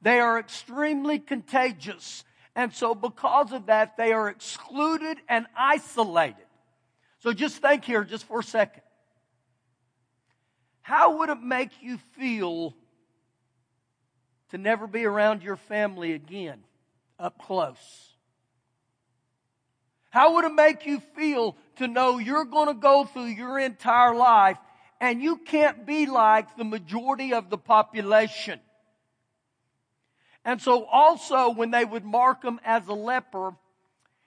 They 0.00 0.20
are 0.20 0.38
extremely 0.38 1.18
contagious. 1.18 2.24
And 2.54 2.72
so, 2.72 2.94
because 2.94 3.52
of 3.52 3.66
that, 3.66 3.96
they 3.96 4.12
are 4.12 4.28
excluded 4.28 5.18
and 5.28 5.46
isolated. 5.56 6.41
So, 7.22 7.32
just 7.32 7.58
think 7.58 7.84
here 7.84 8.02
just 8.02 8.24
for 8.24 8.40
a 8.40 8.42
second. 8.44 8.82
How 10.80 11.18
would 11.18 11.28
it 11.28 11.40
make 11.40 11.70
you 11.80 11.98
feel 12.18 12.74
to 14.50 14.58
never 14.58 14.88
be 14.88 15.04
around 15.04 15.44
your 15.44 15.56
family 15.56 16.14
again 16.14 16.64
up 17.20 17.38
close? 17.38 18.12
How 20.10 20.34
would 20.34 20.44
it 20.46 20.54
make 20.54 20.84
you 20.84 20.98
feel 21.14 21.56
to 21.76 21.86
know 21.86 22.18
you're 22.18 22.44
going 22.44 22.66
to 22.66 22.74
go 22.74 23.04
through 23.04 23.26
your 23.26 23.56
entire 23.60 24.16
life 24.16 24.58
and 25.00 25.22
you 25.22 25.36
can't 25.36 25.86
be 25.86 26.06
like 26.06 26.56
the 26.56 26.64
majority 26.64 27.32
of 27.32 27.50
the 27.50 27.56
population? 27.56 28.58
And 30.44 30.60
so 30.60 30.84
also 30.86 31.50
when 31.50 31.70
they 31.70 31.84
would 31.84 32.04
mark 32.04 32.42
him 32.42 32.58
as 32.64 32.88
a 32.88 32.94
leper, 32.94 33.54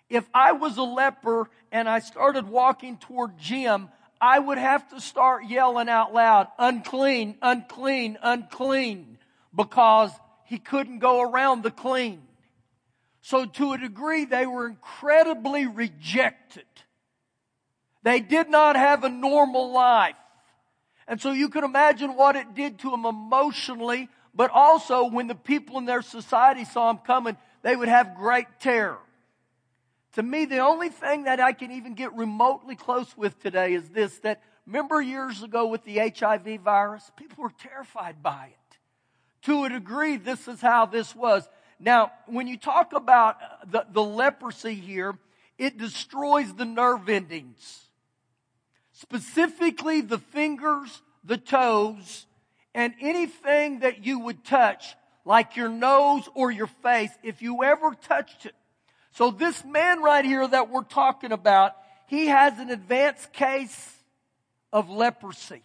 if 0.10 0.28
I 0.34 0.54
was 0.54 0.78
a 0.78 0.84
leper 0.84 1.50
and 1.72 1.90
I 1.90 2.00
started 2.00 2.48
walking 2.48 2.98
toward 2.98 3.38
Jim, 3.38 3.90
I 4.22 4.40
would 4.40 4.58
have 4.58 4.88
to 4.90 5.02
start 5.02 5.46
yelling 5.46 5.90
out 5.90 6.14
loud, 6.14 6.48
unclean, 6.58 7.36
unclean, 7.42 8.18
unclean, 8.22 9.18
because 9.54 10.12
he 10.46 10.58
couldn't 10.58 11.00
go 11.00 11.22
around 11.22 11.64
the 11.64 11.72
clean. 11.72 12.22
So 13.22 13.46
to 13.46 13.74
a 13.74 13.78
degree, 13.78 14.26
they 14.26 14.46
were 14.46 14.68
incredibly 14.68 15.66
rejected. 15.66 16.66
They 18.04 18.20
did 18.20 18.50
not 18.50 18.76
have 18.76 19.04
a 19.04 19.10
normal 19.10 19.72
life. 19.72 20.16
And 21.08 21.20
so 21.20 21.32
you 21.32 21.50
can 21.50 21.64
imagine 21.64 22.16
what 22.16 22.36
it 22.36 22.54
did 22.54 22.80
to 22.80 22.92
them 22.92 23.06
emotionally, 23.06 24.10
but 24.34 24.52
also 24.52 25.06
when 25.06 25.28
the 25.28 25.36
people 25.36 25.78
in 25.80 25.86
their 25.86 26.04
society 26.04 26.66
saw 26.66 26.94
them 26.94 27.02
coming, 27.06 27.36
they 27.64 27.76
would 27.76 27.88
have 27.88 28.16
great 28.16 28.46
terror. 28.60 29.00
To 30.16 30.24
me, 30.24 30.46
the 30.46 30.60
only 30.60 30.88
thing 30.88 31.26
that 31.26 31.42
I 31.42 31.52
can 31.52 31.72
even 31.72 31.94
get 31.94 32.16
remotely 32.16 32.78
close 32.78 33.18
with 33.18 33.38
today 33.42 33.74
is 33.74 33.90
this, 33.90 34.18
that 34.20 34.42
remember 34.66 35.02
years 35.02 35.44
ago 35.44 35.68
with 35.68 35.84
the 35.84 35.98
HIV 35.98 36.62
virus? 36.62 37.12
People 37.18 37.44
were 37.44 37.54
terrified 37.62 38.24
by 38.24 38.52
it. 38.52 38.78
To 39.44 39.66
a 39.66 39.70
degree, 39.70 40.16
this 40.16 40.48
is 40.48 40.62
how 40.62 40.86
this 40.86 41.14
was. 41.14 41.48
Now, 41.82 42.14
when 42.28 42.48
you 42.48 42.58
talk 42.58 42.94
about 42.94 43.36
uh, 43.42 43.66
the, 43.70 43.86
the 43.92 44.04
leprosy 44.04 44.76
here, 44.76 45.18
it 45.58 45.78
destroys 45.78 46.54
the 46.54 46.64
nerve 46.64 47.10
endings. 47.10 47.90
Specifically 48.94 50.00
the 50.00 50.20
fingers, 50.20 51.02
the 51.26 51.38
toes, 51.38 52.26
and 52.74 52.94
anything 53.02 53.80
that 53.80 54.06
you 54.06 54.20
would 54.20 54.46
touch, 54.46 54.96
like 55.26 55.58
your 55.58 55.68
nose 55.68 56.30
or 56.36 56.52
your 56.52 56.68
face, 56.68 57.12
if 57.22 57.42
you 57.42 57.66
ever 57.66 57.92
touched 57.94 58.46
it. 58.46 58.56
So 59.16 59.32
this 59.32 59.64
man 59.64 60.02
right 60.02 60.26
here 60.26 60.46
that 60.46 60.70
we're 60.70 60.84
talking 60.84 61.32
about, 61.32 61.72
he 62.08 62.28
has 62.28 62.60
an 62.60 62.70
advanced 62.70 63.32
case 63.32 63.94
of 64.74 64.90
leprosy. 64.90 65.64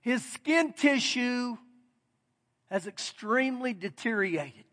His 0.00 0.24
skin 0.24 0.72
tissue 0.72 1.56
has 2.70 2.86
extremely 2.86 3.72
deteriorated. 3.72 4.64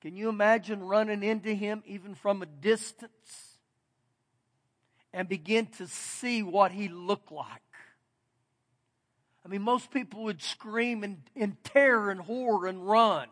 Can 0.00 0.14
you 0.14 0.28
imagine 0.28 0.84
running 0.84 1.24
into 1.24 1.52
him 1.52 1.82
even 1.86 2.14
from 2.14 2.42
a 2.42 2.46
distance 2.46 3.58
and 5.12 5.28
begin 5.28 5.66
to 5.78 5.88
see 5.88 6.44
what 6.44 6.70
he 6.70 6.86
looked 6.86 7.32
like? 7.32 7.62
I 9.44 9.48
mean, 9.48 9.62
most 9.62 9.90
people 9.90 10.22
would 10.22 10.40
scream 10.40 11.02
in, 11.02 11.24
in 11.34 11.56
terror 11.64 12.12
and 12.12 12.20
horror 12.20 12.68
and 12.68 12.88
run. 12.88 13.26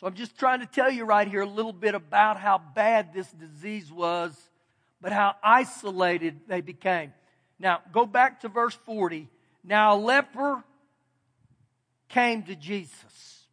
So 0.00 0.06
I'm 0.06 0.14
just 0.14 0.38
trying 0.38 0.60
to 0.60 0.66
tell 0.66 0.90
you 0.90 1.04
right 1.04 1.26
here 1.26 1.40
a 1.40 1.46
little 1.46 1.72
bit 1.72 1.94
about 1.94 2.38
how 2.38 2.58
bad 2.58 3.12
this 3.12 3.30
disease 3.32 3.90
was, 3.90 4.32
but 5.00 5.12
how 5.12 5.34
isolated 5.42 6.40
they 6.46 6.60
became. 6.60 7.12
Now, 7.58 7.80
go 7.92 8.06
back 8.06 8.40
to 8.42 8.48
verse 8.48 8.78
40. 8.86 9.28
Now, 9.64 9.96
a 9.96 9.98
leper 9.98 10.62
came 12.08 12.44
to 12.44 12.54
Jesus. 12.54 13.46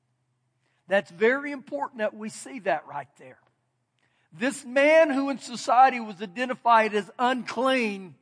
That's 0.87 1.09
very 1.09 1.51
important 1.51 1.99
that 1.99 2.15
we 2.15 2.29
see 2.29 2.59
that 2.59 2.85
right 2.87 3.07
there. 3.17 3.39
This 4.31 4.63
man 4.63 5.09
who 5.09 5.29
in 5.29 5.39
society 5.39 5.99
was 5.99 6.21
identified 6.21 6.93
as 6.93 7.09
unclean, 7.17 8.13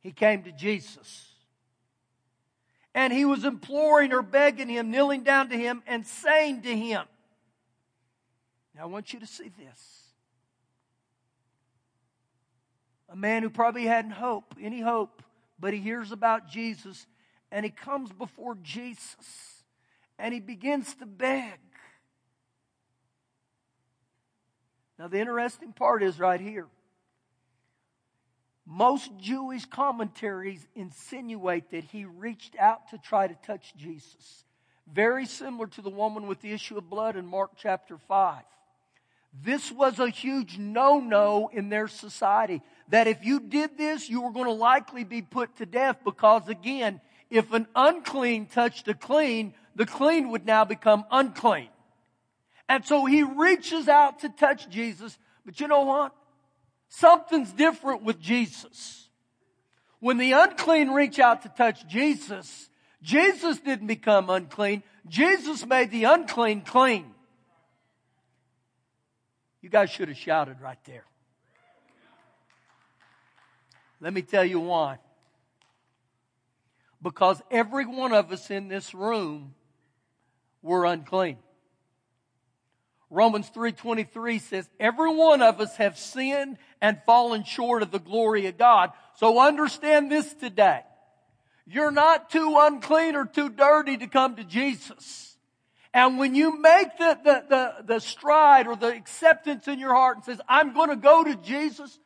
he 0.00 0.12
came 0.12 0.42
to 0.42 0.52
Jesus. 0.52 1.31
And 2.94 3.12
he 3.12 3.24
was 3.24 3.44
imploring 3.44 4.12
or 4.12 4.22
begging 4.22 4.68
him, 4.68 4.90
kneeling 4.90 5.22
down 5.22 5.48
to 5.48 5.56
him, 5.56 5.82
and 5.86 6.06
saying 6.06 6.62
to 6.62 6.76
him, 6.76 7.04
Now 8.74 8.82
I 8.82 8.86
want 8.86 9.12
you 9.12 9.20
to 9.20 9.26
see 9.26 9.48
this. 9.48 10.02
A 13.08 13.16
man 13.16 13.42
who 13.42 13.50
probably 13.50 13.84
hadn't 13.84 14.12
hope, 14.12 14.54
any 14.60 14.80
hope, 14.80 15.22
but 15.58 15.72
he 15.72 15.80
hears 15.80 16.12
about 16.12 16.48
Jesus 16.48 17.06
and 17.50 17.64
he 17.64 17.70
comes 17.70 18.10
before 18.10 18.56
Jesus 18.62 19.64
and 20.18 20.32
he 20.32 20.40
begins 20.40 20.94
to 20.96 21.06
beg. 21.06 21.58
Now, 24.98 25.08
the 25.08 25.18
interesting 25.20 25.72
part 25.72 26.02
is 26.02 26.18
right 26.18 26.40
here. 26.40 26.66
Most 28.66 29.10
Jewish 29.18 29.66
commentaries 29.66 30.66
insinuate 30.74 31.70
that 31.70 31.84
he 31.84 32.04
reached 32.04 32.56
out 32.58 32.88
to 32.90 32.98
try 32.98 33.26
to 33.26 33.34
touch 33.44 33.74
Jesus. 33.76 34.44
Very 34.92 35.26
similar 35.26 35.66
to 35.68 35.82
the 35.82 35.90
woman 35.90 36.26
with 36.26 36.40
the 36.40 36.52
issue 36.52 36.78
of 36.78 36.88
blood 36.88 37.16
in 37.16 37.26
Mark 37.26 37.52
chapter 37.56 37.98
5. 37.98 38.42
This 39.42 39.72
was 39.72 39.98
a 39.98 40.10
huge 40.10 40.58
no 40.58 41.00
no 41.00 41.50
in 41.52 41.70
their 41.70 41.88
society. 41.88 42.60
That 42.88 43.06
if 43.06 43.24
you 43.24 43.40
did 43.40 43.78
this, 43.78 44.08
you 44.08 44.20
were 44.20 44.32
going 44.32 44.46
to 44.46 44.52
likely 44.52 45.04
be 45.04 45.22
put 45.22 45.56
to 45.56 45.66
death 45.66 45.98
because, 46.04 46.48
again, 46.48 47.00
if 47.30 47.52
an 47.52 47.66
unclean 47.74 48.46
touched 48.46 48.86
a 48.88 48.94
clean, 48.94 49.54
the 49.74 49.86
clean 49.86 50.28
would 50.28 50.44
now 50.44 50.64
become 50.64 51.04
unclean. 51.10 51.68
And 52.68 52.84
so 52.84 53.06
he 53.06 53.22
reaches 53.22 53.88
out 53.88 54.20
to 54.20 54.28
touch 54.28 54.68
Jesus, 54.68 55.18
but 55.44 55.58
you 55.58 55.66
know 55.66 55.82
what? 55.82 56.14
Something's 56.94 57.50
different 57.52 58.02
with 58.02 58.20
Jesus. 58.20 59.08
When 59.98 60.18
the 60.18 60.32
unclean 60.32 60.90
reach 60.90 61.18
out 61.18 61.40
to 61.40 61.48
touch 61.48 61.88
Jesus, 61.88 62.68
Jesus 63.00 63.58
didn't 63.60 63.86
become 63.86 64.28
unclean. 64.28 64.82
Jesus 65.08 65.64
made 65.64 65.90
the 65.90 66.04
unclean 66.04 66.60
clean. 66.60 67.14
You 69.62 69.70
guys 69.70 69.88
should 69.88 70.08
have 70.08 70.18
shouted 70.18 70.60
right 70.60 70.78
there. 70.84 71.06
Let 73.98 74.12
me 74.12 74.20
tell 74.20 74.44
you 74.44 74.60
why. 74.60 74.98
Because 77.00 77.40
every 77.50 77.86
one 77.86 78.12
of 78.12 78.30
us 78.32 78.50
in 78.50 78.68
this 78.68 78.92
room 78.92 79.54
were 80.60 80.84
unclean. 80.84 81.38
Romans 83.12 83.50
3:23 83.50 84.38
says 84.38 84.68
every 84.80 85.14
one 85.14 85.42
of 85.42 85.60
us 85.60 85.76
have 85.76 85.98
sinned 85.98 86.56
and 86.80 86.98
fallen 87.04 87.44
short 87.44 87.82
of 87.82 87.90
the 87.90 87.98
glory 87.98 88.46
of 88.46 88.56
God. 88.56 88.90
So 89.16 89.38
understand 89.38 90.10
this 90.10 90.32
today. 90.32 90.82
You're 91.66 91.90
not 91.90 92.30
too 92.30 92.56
unclean 92.58 93.14
or 93.14 93.26
too 93.26 93.50
dirty 93.50 93.98
to 93.98 94.06
come 94.06 94.36
to 94.36 94.44
Jesus. 94.44 95.36
And 95.92 96.18
when 96.18 96.34
you 96.34 96.58
make 96.58 96.96
the, 96.96 97.18
the, 97.22 97.44
the, 97.48 97.84
the 97.84 98.00
stride 98.00 98.66
or 98.66 98.76
the 98.76 98.88
acceptance 98.88 99.68
in 99.68 99.78
your 99.78 99.94
heart 99.94 100.16
and 100.16 100.24
says, 100.24 100.40
I'm 100.48 100.72
going 100.72 100.88
to 100.88 100.96
go 100.96 101.22
to 101.22 101.36
Jesus, 101.36 101.98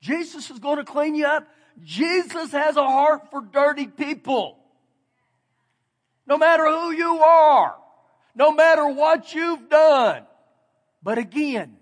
Jesus 0.00 0.50
is 0.50 0.60
going 0.60 0.78
to 0.78 0.84
clean 0.84 1.16
you 1.16 1.26
up. 1.26 1.48
Jesus 1.82 2.52
has 2.52 2.76
a 2.76 2.84
heart 2.84 3.32
for 3.32 3.40
dirty 3.40 3.88
people. 3.88 4.56
No 6.28 6.38
matter 6.38 6.64
who 6.64 6.92
you 6.92 7.18
are, 7.18 7.74
no 8.36 8.52
matter 8.52 8.86
what 8.86 9.34
you've 9.34 9.68
done. 9.68 10.24
But 11.04 11.18
again, 11.18 11.76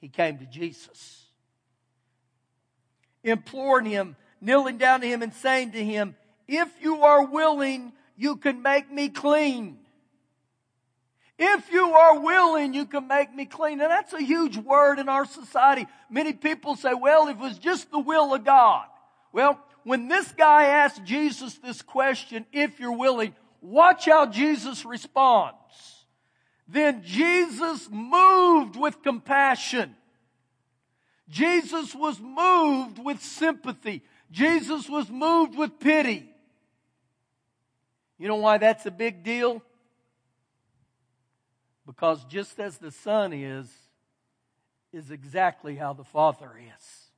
he 0.00 0.08
came 0.08 0.38
to 0.38 0.46
Jesus, 0.46 1.24
imploring 3.24 3.86
him, 3.86 4.14
kneeling 4.42 4.76
down 4.76 5.00
to 5.00 5.06
him 5.06 5.22
and 5.22 5.32
saying 5.32 5.72
to 5.72 5.82
him, 5.82 6.14
if 6.46 6.68
you 6.82 7.02
are 7.02 7.24
willing, 7.24 7.92
you 8.16 8.36
can 8.36 8.60
make 8.60 8.92
me 8.92 9.08
clean. 9.08 9.78
If 11.38 11.72
you 11.72 11.94
are 11.94 12.20
willing, 12.20 12.74
you 12.74 12.84
can 12.84 13.08
make 13.08 13.34
me 13.34 13.46
clean. 13.46 13.80
And 13.80 13.90
that's 13.90 14.12
a 14.12 14.22
huge 14.22 14.58
word 14.58 14.98
in 14.98 15.08
our 15.08 15.24
society. 15.24 15.86
Many 16.10 16.34
people 16.34 16.76
say, 16.76 16.92
well, 16.92 17.28
it 17.28 17.38
was 17.38 17.58
just 17.58 17.90
the 17.90 17.98
will 17.98 18.34
of 18.34 18.44
God. 18.44 18.84
Well, 19.32 19.58
when 19.84 20.08
this 20.08 20.30
guy 20.32 20.66
asked 20.66 21.02
Jesus 21.04 21.54
this 21.54 21.80
question, 21.80 22.44
if 22.52 22.78
you're 22.78 22.96
willing, 22.96 23.34
watch 23.62 24.04
how 24.04 24.26
Jesus 24.26 24.84
responds. 24.84 25.56
Then 26.70 27.02
Jesus 27.04 27.88
moved 27.90 28.76
with 28.76 29.02
compassion. 29.02 29.96
Jesus 31.28 31.94
was 31.96 32.20
moved 32.20 32.98
with 33.04 33.20
sympathy. 33.20 34.02
Jesus 34.30 34.88
was 34.88 35.10
moved 35.10 35.58
with 35.58 35.80
pity. 35.80 36.30
You 38.18 38.28
know 38.28 38.36
why 38.36 38.58
that's 38.58 38.86
a 38.86 38.90
big 38.92 39.24
deal? 39.24 39.62
Because 41.86 42.22
just 42.26 42.60
as 42.60 42.78
the 42.78 42.92
Son 42.92 43.32
is, 43.32 43.68
is 44.92 45.10
exactly 45.10 45.74
how 45.74 45.92
the 45.92 46.04
Father 46.04 46.52
is. 46.56 47.10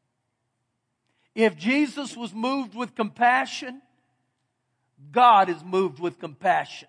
If 1.34 1.58
Jesus 1.58 2.16
was 2.16 2.32
moved 2.32 2.74
with 2.74 2.94
compassion, 2.94 3.82
God 5.10 5.50
is 5.50 5.62
moved 5.62 5.98
with 5.98 6.18
compassion. 6.18 6.88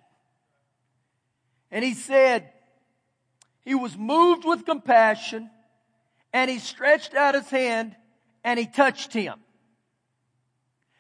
And 1.73 1.83
he 1.83 1.95
said, 1.95 2.51
he 3.65 3.73
was 3.73 3.97
moved 3.97 4.45
with 4.45 4.63
compassion 4.63 5.49
and 6.31 6.49
he 6.49 6.59
stretched 6.59 7.15
out 7.15 7.33
his 7.33 7.49
hand 7.49 7.95
and 8.43 8.59
he 8.59 8.67
touched 8.67 9.11
him. 9.11 9.39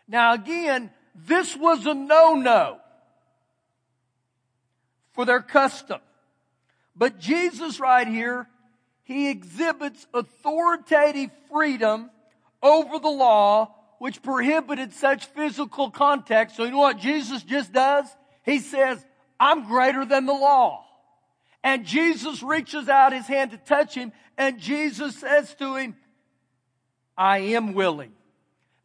Now 0.07 0.33
again, 0.33 0.89
this 1.13 1.55
was 1.55 1.85
a 1.85 1.93
no-no 1.93 2.79
for 5.11 5.25
their 5.25 5.41
custom. 5.41 5.99
But 6.95 7.19
Jesus 7.19 7.79
right 7.79 8.07
here, 8.07 8.49
he 9.03 9.29
exhibits 9.29 10.07
authoritative 10.11 11.29
freedom 11.51 12.09
over 12.63 12.97
the 12.97 13.09
law 13.09 13.75
which 13.99 14.23
prohibited 14.23 14.91
such 14.91 15.25
physical 15.27 15.91
contact. 15.91 16.55
So 16.55 16.63
you 16.63 16.71
know 16.71 16.79
what 16.79 16.97
Jesus 16.97 17.43
just 17.43 17.71
does? 17.71 18.07
He 18.43 18.57
says, 18.57 19.05
I'm 19.43 19.67
greater 19.67 20.05
than 20.05 20.25
the 20.25 20.33
law. 20.33 20.85
And 21.65 21.85
Jesus 21.85 22.41
reaches 22.41 22.87
out 22.87 23.11
his 23.11 23.27
hand 23.27 23.51
to 23.51 23.57
touch 23.57 23.93
him 23.93 24.13
and 24.37 24.57
Jesus 24.57 25.17
says 25.17 25.53
to 25.55 25.75
him, 25.75 25.97
I 27.17 27.39
am 27.39 27.73
willing. 27.73 28.13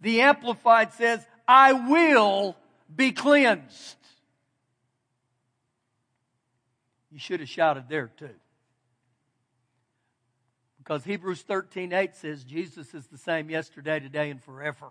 The 0.00 0.20
Amplified 0.22 0.92
says, 0.94 1.24
I 1.46 1.72
will 1.72 2.56
be 2.94 3.12
cleansed. 3.12 3.96
You 7.12 7.20
should 7.20 7.38
have 7.38 7.48
shouted 7.48 7.84
there 7.88 8.10
too. 8.16 8.34
Because 10.78 11.04
Hebrews 11.04 11.42
13 11.42 11.92
8 11.92 12.16
says 12.16 12.42
Jesus 12.42 12.94
is 12.94 13.06
the 13.06 13.18
same 13.18 13.48
yesterday, 13.48 14.00
today, 14.00 14.28
and 14.30 14.42
forever. 14.42 14.88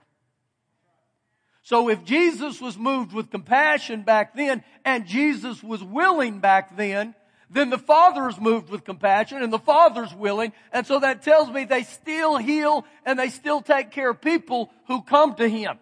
So 1.68 1.90
if 1.90 2.06
Jesus 2.06 2.62
was 2.62 2.78
moved 2.78 3.12
with 3.12 3.30
compassion 3.30 4.04
back 4.04 4.34
then, 4.38 4.64
and 4.86 5.06
Jesus 5.06 5.62
was 5.62 5.84
willing 5.84 6.40
back 6.40 6.78
then, 6.78 7.14
then 7.50 7.70
the 7.70 7.78
Father 7.78 8.30
is 8.30 8.40
moved 8.40 8.70
with 8.70 8.86
compassion 8.86 9.44
and 9.44 9.52
the 9.52 9.60
Father's 9.60 10.14
willing. 10.14 10.54
And 10.72 10.88
so 10.88 10.98
that 11.02 11.24
tells 11.24 11.50
me 11.50 11.66
they 11.66 11.84
still 11.84 12.38
heal 12.38 12.86
and 13.06 13.20
they 13.20 13.28
still 13.28 13.60
take 13.60 13.92
care 13.92 14.12
of 14.12 14.22
people 14.22 14.72
who 14.88 15.02
come 15.02 15.36
to 15.36 15.50
Him. 15.50 15.78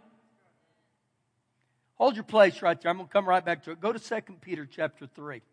Hold 1.98 2.16
your 2.16 2.24
place 2.24 2.64
right 2.64 2.82
there. 2.82 2.90
I'm 2.90 2.98
going 2.98 3.08
to 3.08 3.14
come 3.14 3.30
right 3.30 3.46
back 3.46 3.66
to 3.66 3.72
it. 3.72 3.80
Go 3.80 3.94
to 3.94 4.00
2 4.00 4.22
Peter 4.42 4.66
chapter 4.66 5.06
3. 5.06 5.44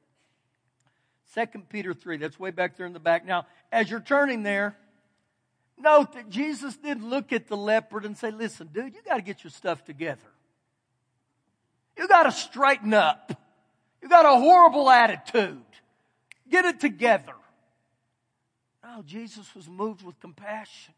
2 1.35 1.47
Peter 1.69 1.93
3. 1.93 2.17
That's 2.17 2.41
way 2.41 2.53
back 2.53 2.79
there 2.79 2.87
in 2.87 2.95
the 2.95 3.01
back. 3.01 3.27
Now, 3.27 3.45
as 3.71 3.91
you're 3.91 4.01
turning 4.01 4.45
there, 4.45 4.79
note 5.79 6.13
that 6.15 6.29
Jesus 6.29 6.77
didn't 6.77 7.09
look 7.09 7.33
at 7.33 7.49
the 7.49 7.57
leper 7.57 7.99
and 7.99 8.17
say, 8.17 8.31
listen, 8.31 8.69
dude, 8.73 8.95
you 8.95 9.01
got 9.05 9.17
to 9.17 9.23
get 9.23 9.45
your 9.45 9.51
stuff 9.51 9.85
together. 9.85 10.21
You 11.97 12.09
got 12.09 12.25
to 12.25 12.33
straighten 12.33 12.95
up. 12.95 13.33
You 14.03 14.09
got 14.09 14.27
a 14.27 14.41
horrible 14.41 14.91
attitude. 14.91 15.63
Get 16.51 16.65
it 16.65 16.81
together. 16.81 17.35
No, 18.83 19.03
Jesus 19.03 19.55
was 19.55 19.69
moved 19.69 20.03
with 20.03 20.19
compassion. 20.21 20.95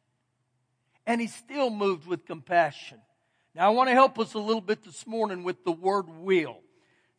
And 1.06 1.20
he's 1.20 1.34
still 1.34 1.70
moved 1.70 2.06
with 2.06 2.24
compassion. 2.24 2.98
Now 3.54 3.66
I 3.66 3.70
want 3.70 3.88
to 3.88 3.94
help 3.94 4.18
us 4.18 4.34
a 4.34 4.38
little 4.38 4.60
bit 4.60 4.82
this 4.82 5.06
morning 5.06 5.44
with 5.44 5.64
the 5.64 5.72
word 5.72 6.08
will. 6.08 6.58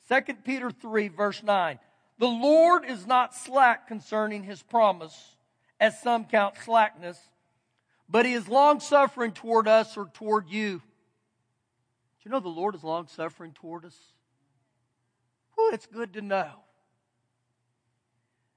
2 0.09 0.21
Peter 0.43 0.71
3 0.71 1.07
verse 1.09 1.43
9. 1.43 1.79
The 2.17 2.27
Lord 2.27 2.85
is 2.85 3.05
not 3.05 3.35
slack 3.35 3.87
concerning 3.87 4.43
his 4.43 4.61
promise, 4.61 5.35
as 5.79 6.01
some 6.01 6.25
count 6.25 6.55
slackness, 6.63 7.19
but 8.09 8.25
he 8.25 8.33
is 8.33 8.47
long 8.47 8.79
suffering 8.79 9.31
toward 9.31 9.67
us 9.67 9.97
or 9.97 10.05
toward 10.13 10.49
you. 10.49 10.77
Do 10.77 10.83
you 12.23 12.31
know 12.31 12.39
the 12.39 12.49
Lord 12.49 12.75
is 12.75 12.83
long 12.83 13.07
suffering 13.07 13.51
toward 13.53 13.85
us? 13.85 13.97
Oh, 15.57 15.71
it's 15.73 15.85
good 15.85 16.13
to 16.13 16.21
know. 16.21 16.51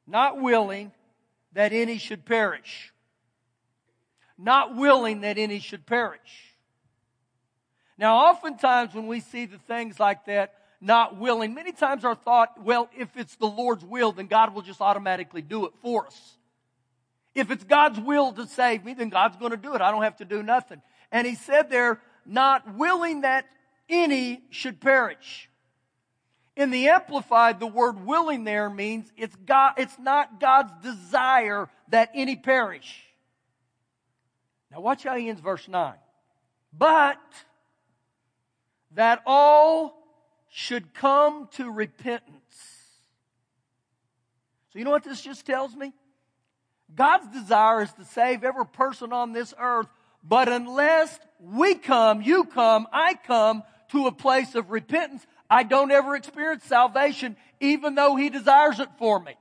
Not 0.07 0.41
willing 0.41 0.93
that 1.53 1.73
any 1.73 1.99
should 1.99 2.25
perish. 2.25 2.93
Not 4.39 4.75
willing 4.77 5.21
that 5.23 5.39
any 5.39 5.59
should 5.59 5.87
perish. 5.87 6.55
Now, 7.99 8.17
oftentimes 8.31 8.95
when 8.95 9.07
we 9.07 9.21
see 9.21 9.45
the 9.47 9.59
things 9.59 9.99
like 9.99 10.27
that, 10.27 10.55
not 10.81 11.17
willing. 11.19 11.55
Many 11.55 11.73
times 11.73 12.05
our 12.05 12.15
thought, 12.15 12.63
well, 12.63 12.89
if 12.97 13.17
it's 13.17 13.35
the 13.37 13.47
Lord's 13.47 13.85
will, 13.85 14.13
then 14.13 14.27
God 14.27 14.55
will 14.55 14.63
just 14.63 14.81
automatically 14.81 15.43
do 15.43 15.67
it 15.67 15.73
for 15.83 16.07
us. 16.07 16.38
If 17.39 17.53
it's 17.53 17.63
God's 17.63 18.01
will 18.01 18.33
to 18.33 18.49
save 18.49 18.85
me, 18.85 18.95
then 18.95 19.11
God's 19.11 19.37
going 19.37 19.53
to 19.53 19.57
do 19.57 19.75
it. 19.77 19.81
I 19.81 19.93
don't 19.93 20.03
have 20.03 20.17
to 20.17 20.25
do 20.25 20.43
nothing. 20.43 20.83
And 21.13 21.25
he 21.25 21.37
said 21.37 21.71
there, 21.71 22.01
not 22.27 22.75
willing 22.75 23.21
that 23.21 23.47
any 23.89 24.43
should 24.51 24.81
perish. 24.81 25.49
In 26.57 26.73
the 26.73 26.89
Amplified, 26.89 27.61
the 27.61 27.69
word 27.69 28.05
willing 28.05 28.43
there 28.43 28.69
means 28.69 29.13
it's 29.17 29.37
God, 29.37 29.75
it's 29.77 29.97
not 30.01 30.41
God's 30.41 30.73
desire 30.83 31.69
that 31.91 32.11
any 32.13 32.35
perish. 32.35 33.05
Now 34.73 34.81
watch 34.81 35.05
how 35.05 35.15
he 35.17 35.29
ends 35.29 35.41
verse 35.41 35.69
9. 35.69 35.95
But 36.77 37.23
that 38.97 39.23
all 39.25 39.95
should 40.49 40.93
come 40.93 41.49
to 41.53 41.71
repentance. 41.71 42.33
So, 44.73 44.81
you 44.81 44.85
know 44.85 44.91
what 44.91 45.05
this 45.05 45.21
just 45.21 45.47
tells 45.47 45.77
me? 45.77 45.93
God's 46.95 47.29
desire 47.29 47.83
is 47.83 47.93
to 47.95 48.05
save 48.05 48.45
every 48.45 48.67
person 48.67 49.13
on 49.13 49.33
this 49.33 49.55
earth, 49.59 49.89
but 50.23 50.49
unless 50.49 51.19
we 51.41 51.75
come, 51.75 52.23
you 52.23 52.45
come, 52.45 52.87
I 52.93 53.15
come 53.15 53.63
to 53.91 54.07
a 54.07 54.13
place 54.13 54.55
of 54.55 54.71
repentance, 54.71 55.27
I 55.51 55.63
don't 55.63 55.91
ever 55.91 56.15
experience 56.15 56.65
salvation, 56.65 57.37
even 57.61 57.95
though 57.95 58.17
He 58.17 58.29
desires 58.29 58.81
it 58.81 58.89
for 58.99 59.19
me. 59.21 59.35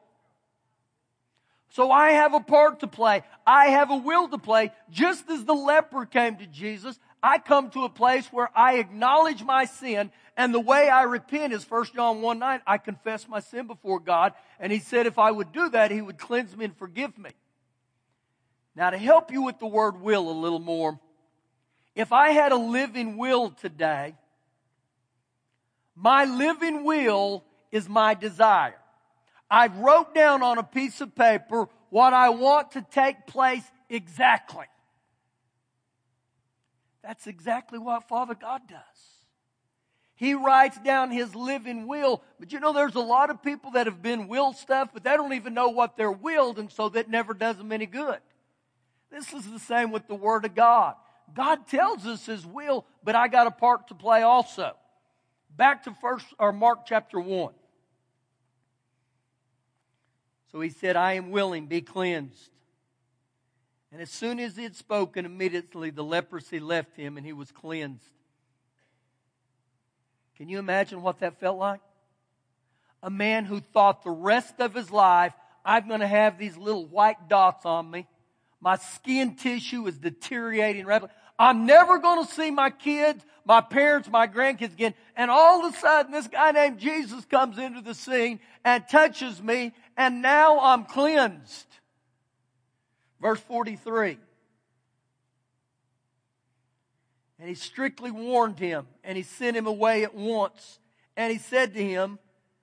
So 1.69 1.91
I 1.91 2.11
have 2.11 2.33
a 2.33 2.39
part 2.39 2.79
to 2.79 2.87
play. 2.87 3.23
I 3.45 3.67
have 3.67 3.91
a 3.91 3.97
will 3.97 4.27
to 4.29 4.37
play. 4.37 4.71
Just 4.89 5.29
as 5.29 5.45
the 5.45 5.53
leper 5.53 6.05
came 6.05 6.37
to 6.37 6.47
Jesus, 6.47 6.99
I 7.21 7.39
come 7.39 7.69
to 7.71 7.83
a 7.83 7.89
place 7.89 8.27
where 8.27 8.49
I 8.55 8.75
acknowledge 8.75 9.43
my 9.43 9.65
sin 9.65 10.11
and 10.37 10.53
the 10.53 10.59
way 10.59 10.87
I 10.87 11.01
repent 11.01 11.51
is 11.51 11.69
1 11.69 11.87
John 11.95 12.21
1 12.21 12.39
9. 12.39 12.61
I 12.67 12.77
confess 12.77 13.27
my 13.27 13.39
sin 13.39 13.65
before 13.65 13.99
God. 13.99 14.33
And 14.59 14.71
he 14.71 14.79
said 14.79 15.07
if 15.07 15.17
I 15.17 15.31
would 15.31 15.51
do 15.51 15.69
that, 15.69 15.89
he 15.89 15.99
would 15.99 16.19
cleanse 16.19 16.55
me 16.55 16.65
and 16.65 16.77
forgive 16.77 17.17
me. 17.17 17.31
Now 18.75 18.91
to 18.91 18.97
help 18.97 19.31
you 19.31 19.41
with 19.41 19.57
the 19.57 19.65
word 19.65 19.99
will 19.99 20.29
a 20.29 20.37
little 20.39 20.59
more, 20.59 20.99
if 21.95 22.13
I 22.13 22.29
had 22.29 22.51
a 22.51 22.57
living 22.57 23.17
will 23.17 23.49
today, 23.49 24.13
my 25.95 26.25
living 26.25 26.83
will 26.83 27.43
is 27.71 27.89
my 27.89 28.13
desire. 28.13 28.77
I've 29.49 29.75
wrote 29.77 30.13
down 30.13 30.43
on 30.43 30.59
a 30.59 30.63
piece 30.63 31.01
of 31.01 31.15
paper 31.15 31.67
what 31.89 32.13
I 32.13 32.29
want 32.29 32.73
to 32.73 32.85
take 32.91 33.25
place 33.25 33.63
exactly. 33.89 34.65
That's 37.07 37.25
exactly 37.25 37.79
what 37.79 38.09
Father 38.09 38.35
God 38.35 38.63
does. 38.67 38.81
He 40.15 40.33
writes 40.33 40.77
down 40.79 41.09
his 41.09 41.33
living 41.33 41.87
will. 41.87 42.21
But 42.37 42.51
you 42.51 42.59
know, 42.59 42.73
there's 42.73 42.95
a 42.95 42.99
lot 42.99 43.29
of 43.29 43.41
people 43.41 43.71
that 43.71 43.87
have 43.87 44.01
been 44.01 44.27
willed 44.27 44.57
stuff, 44.57 44.89
but 44.93 45.05
they 45.05 45.15
don't 45.15 45.31
even 45.31 45.53
know 45.53 45.69
what 45.69 45.95
they're 45.95 46.11
willed, 46.11 46.59
and 46.59 46.69
so 46.69 46.89
that 46.89 47.09
never 47.09 47.33
does 47.33 47.57
them 47.57 47.71
any 47.71 47.85
good. 47.85 48.19
This 49.09 49.31
is 49.31 49.49
the 49.49 49.59
same 49.59 49.93
with 49.93 50.05
the 50.07 50.15
Word 50.15 50.43
of 50.43 50.53
God. 50.53 50.95
God 51.33 51.65
tells 51.67 52.05
us 52.05 52.25
His 52.25 52.45
will, 52.45 52.85
but 53.05 53.15
I 53.15 53.29
got 53.29 53.47
a 53.47 53.51
part 53.51 53.87
to 53.87 53.95
play 53.95 54.23
also. 54.23 54.75
Back 55.55 55.85
to 55.85 55.95
first 56.01 56.25
or 56.37 56.51
Mark 56.51 56.85
chapter 56.85 57.21
one. 57.21 57.53
So 60.51 60.59
he 60.59 60.69
said, 60.69 60.97
I 60.97 61.13
am 61.13 61.31
willing, 61.31 61.67
be 61.67 61.79
cleansed. 61.79 62.49
And 63.91 64.01
as 64.01 64.09
soon 64.09 64.39
as 64.39 64.57
he 64.57 64.63
had 64.63 64.75
spoken, 64.75 65.25
immediately 65.25 65.89
the 65.89 66.03
leprosy 66.03 66.59
left 66.59 66.95
him 66.95 67.17
and 67.17 67.25
he 67.25 67.33
was 67.33 67.51
cleansed. 67.51 68.03
Can 70.35 70.49
you 70.49 70.59
imagine 70.59 71.01
what 71.01 71.19
that 71.21 71.39
felt 71.39 71.57
like? 71.57 71.79
A 73.01 73.09
man 73.09 73.45
who 73.45 73.59
thought 73.59 74.03
the 74.03 74.11
rest 74.11 74.59
of 74.59 74.73
his 74.73 74.91
life, 74.91 75.33
I'm 75.63 75.87
going 75.87 76.01
to 76.01 76.07
have 76.07 76.37
these 76.37 76.57
little 76.57 76.85
white 76.85 77.29
dots 77.29 77.65
on 77.65 77.89
me. 77.89 78.07
My 78.59 78.75
skin 78.75 79.35
tissue 79.35 79.87
is 79.87 79.97
deteriorating 79.97 80.85
rapidly. 80.85 81.13
I'm 81.39 81.65
never 81.65 81.99
going 81.99 82.25
to 82.25 82.31
see 82.31 82.49
my 82.49 82.71
kids, 82.71 83.23
my 83.45 83.61
parents, 83.61 84.09
my 84.09 84.27
grandkids 84.27 84.73
again. 84.73 84.95
And 85.15 85.29
all 85.29 85.65
of 85.65 85.73
a 85.73 85.77
sudden, 85.77 86.11
this 86.11 86.27
guy 86.27 86.51
named 86.51 86.79
Jesus 86.79 87.23
comes 87.25 87.57
into 87.57 87.81
the 87.81 87.93
scene 87.93 88.39
and 88.65 88.83
touches 88.89 89.41
me, 89.41 89.73
and 89.95 90.21
now 90.21 90.59
I'm 90.59 90.85
cleansed. 90.85 91.65
Verse 93.21 93.39
43. 93.41 94.17
And 97.39 97.49
he 97.49 97.55
strictly 97.55 98.11
warned 98.11 98.59
him, 98.59 98.87
and 99.03 99.15
he 99.15 99.23
sent 99.23 99.55
him 99.55 99.67
away 99.67 100.03
at 100.03 100.15
once. 100.15 100.79
And 101.15 101.31
he 101.31 101.37
said 101.37 101.73
to 101.73 101.83
him, 101.83 102.19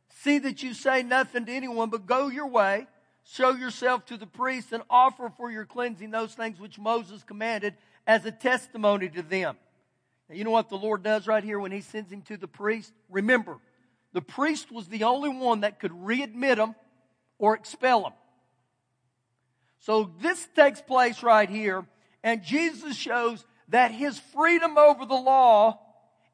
See 0.09 0.39
that 0.39 0.63
you 0.63 0.75
say 0.75 1.03
nothing 1.03 1.45
to 1.47 1.53
anyone, 1.53 1.91
but 1.91 2.07
go 2.07 2.29
your 2.29 2.47
way, 2.47 2.87
show 3.25 3.51
yourself 3.51 4.07
to 4.07 4.17
the 4.17 4.27
priest, 4.27 4.73
and 4.73 4.83
offer 4.89 5.31
for 5.37 5.51
your 5.51 5.65
cleansing 5.65 6.11
those 6.11 6.35
things 6.35 6.59
which 6.59 6.79
Moses 6.79 7.23
commanded 7.23 7.75
as 8.07 8.25
a 8.25 8.33
testimony 8.33 9.09
to 9.11 9.23
them. 9.23 9.57
Now, 10.29 10.37
you 10.37 10.45
know 10.45 10.51
what 10.51 10.71
the 10.71 10.77
Lord 10.77 11.03
does 11.03 11.27
right 11.27 11.45
here 11.45 11.61
when 11.61 11.73
He 11.73 11.83
sends 11.83 12.11
him 12.11 12.23
to 12.23 12.37
the 12.37 12.49
priest? 12.49 12.93
Remember, 13.11 13.59
the 14.13 14.23
priest 14.23 14.73
was 14.73 14.89
the 14.89 15.05
only 15.05 15.29
one 15.29 15.61
that 15.61 15.81
could 15.81 15.93
readmit 15.93 16.57
him 16.57 16.75
or 17.39 17.55
expel 17.55 18.07
him. 18.07 18.13
So 19.85 20.11
this 20.23 20.49
takes 20.57 20.81
place 20.81 21.23
right 21.23 21.49
here, 21.49 21.85
and 22.23 22.43
Jesus 22.43 22.97
shows 22.97 23.45
that 23.69 23.91
his 23.91 24.19
freedom 24.19 24.79
over 24.79 25.05
the 25.05 25.13
law 25.13 25.79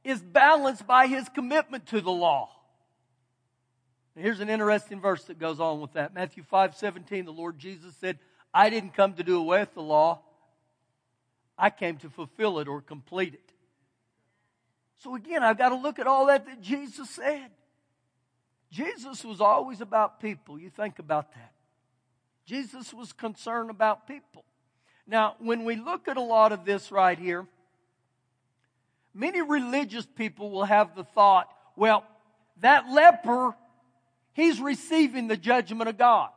is 0.04 0.22
balanced 0.22 0.86
by 0.86 1.08
his 1.08 1.28
commitment 1.28 1.86
to 1.86 2.00
the 2.00 2.12
law. 2.12 2.48
Now, 4.14 4.22
here's 4.22 4.38
an 4.38 4.50
interesting 4.50 5.00
verse 5.00 5.24
that 5.24 5.40
goes 5.40 5.58
on 5.58 5.80
with 5.80 5.94
that. 5.94 6.14
Matthew 6.14 6.44
5 6.44 6.76
17, 6.76 7.24
the 7.24 7.32
Lord 7.32 7.58
Jesus 7.58 7.92
said, 7.96 8.20
I 8.54 8.70
didn't 8.70 8.94
come 8.94 9.14
to 9.14 9.24
do 9.24 9.38
away 9.38 9.58
with 9.58 9.74
the 9.74 9.82
law, 9.82 10.20
I 11.58 11.70
came 11.70 11.96
to 11.98 12.08
fulfill 12.08 12.60
it 12.60 12.68
or 12.68 12.80
complete 12.80 13.34
it. 13.34 13.52
So 14.98 15.16
again, 15.16 15.42
I've 15.42 15.58
got 15.58 15.70
to 15.70 15.76
look 15.76 15.98
at 15.98 16.06
all 16.06 16.26
that 16.26 16.46
that 16.46 16.60
Jesus 16.60 17.10
said. 17.10 17.50
Jesus 18.70 19.24
was 19.24 19.40
always 19.40 19.80
about 19.80 20.20
people. 20.20 20.56
You 20.56 20.70
think 20.70 21.00
about 21.00 21.34
that. 21.34 21.52
Jesus 22.50 22.92
was 22.92 23.12
concerned 23.12 23.70
about 23.70 24.08
people. 24.08 24.44
Now, 25.06 25.36
when 25.38 25.64
we 25.64 25.76
look 25.76 26.08
at 26.08 26.16
a 26.16 26.20
lot 26.20 26.50
of 26.50 26.64
this 26.64 26.90
right 26.90 27.16
here, 27.16 27.46
many 29.14 29.40
religious 29.40 30.04
people 30.04 30.50
will 30.50 30.64
have 30.64 30.96
the 30.96 31.04
thought, 31.04 31.48
well, 31.76 32.04
that 32.60 32.90
leper, 32.90 33.54
he's 34.32 34.60
receiving 34.60 35.28
the 35.28 35.36
judgment 35.36 35.88
of 35.88 35.96
God. 35.96 36.30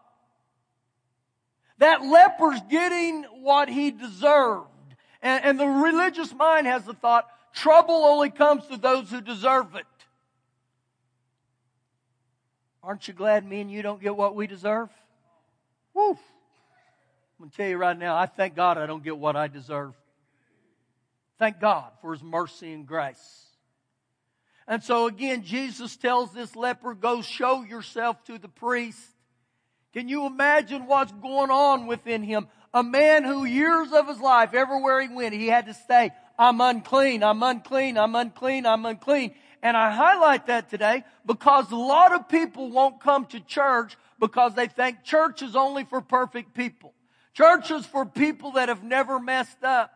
That 1.80 2.04
leper's 2.04 2.62
getting 2.70 3.24
what 3.42 3.68
he 3.68 3.90
deserved. 3.90 4.68
And, 5.20 5.44
and 5.44 5.60
the 5.60 5.66
religious 5.66 6.32
mind 6.32 6.68
has 6.68 6.84
the 6.84 6.94
thought, 6.94 7.28
trouble 7.56 8.04
only 8.06 8.30
comes 8.30 8.68
to 8.68 8.78
those 8.78 9.10
who 9.10 9.20
deserve 9.20 9.74
it. 9.74 9.88
Aren't 12.84 13.08
you 13.08 13.16
glad 13.16 13.44
me 13.44 13.62
and 13.62 13.72
you 13.72 13.82
don't 13.82 14.00
get 14.00 14.16
what 14.16 14.36
we 14.36 14.46
deserve? 14.46 14.92
Woo! 15.94 16.12
I'm 16.12 16.18
going 17.40 17.50
to 17.50 17.58
tell 17.58 17.68
you 17.68 17.78
right 17.78 17.98
now, 17.98 18.16
I 18.16 18.26
thank 18.26 18.56
God 18.56 18.78
I 18.78 18.86
don't 18.86 19.04
get 19.04 19.18
what 19.18 19.36
I 19.36 19.48
deserve. 19.48 19.94
Thank 21.40 21.60
God 21.60 21.92
for 22.02 22.14
His 22.14 22.24
mercy 22.24 22.72
and 22.74 22.86
grace. 22.86 23.44
And 24.68 24.84
so 24.84 25.08
again, 25.08 25.44
Jesus 25.44 25.98
tells 25.98 26.34
this 26.34 26.56
leper, 26.56 26.94
go 26.94 27.22
show 27.22 27.64
yourself 27.64 28.24
to 28.26 28.38
the 28.38 28.48
priest. 28.48 29.00
Can 29.94 30.08
you 30.08 30.26
imagine 30.26 30.88
what's 30.88 31.12
going 31.12 31.52
on 31.52 31.86
within 31.86 32.24
him? 32.24 32.48
A 32.74 32.82
man 32.82 33.24
who 33.24 33.46
years 33.46 33.92
of 33.92 34.08
his 34.08 34.20
life, 34.20 34.54
everywhere 34.54 35.02
he 35.02 35.14
went, 35.14 35.36
he 35.36 35.48
had 35.48 35.68
to 35.68 35.74
say, 35.74 36.12
I'm 36.40 36.60
unclean, 36.62 37.24
I'm 37.24 37.44
unclean, 37.44 37.98
I'm 37.98 38.16
unclean, 38.16 38.66
I'm 38.66 38.86
unclean. 38.86 39.36
And 39.62 39.78
I 39.78 39.92
highlight 39.92 40.48
that 40.48 40.70
today 40.70 41.04
because 41.26 41.72
a 41.72 41.76
lot 41.76 42.12
of 42.12 42.28
people 42.28 42.72
won't 42.72 43.00
come 43.00 43.26
to 43.28 43.40
church 43.40 43.96
because 44.24 44.56
they 44.56 44.68
think 44.68 45.04
church 45.04 45.42
is 45.42 45.54
only 45.54 45.84
for 45.84 46.00
perfect 46.00 46.54
people. 46.54 46.94
Church 47.34 47.72
is 47.72 47.86
for 47.86 48.06
people 48.06 48.54
that 48.54 48.70
have 48.70 48.82
never 48.82 49.20
messed 49.20 49.62
up. 49.66 49.92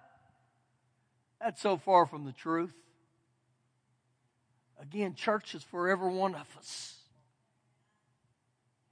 That's 1.39 1.61
so 1.61 1.77
far 1.77 2.05
from 2.05 2.25
the 2.25 2.33
truth. 2.33 2.73
Again, 4.81 5.15
church 5.15 5.55
is 5.55 5.63
for 5.63 5.87
every 5.87 6.11
one 6.11 6.35
of 6.35 6.45
us. 6.57 6.95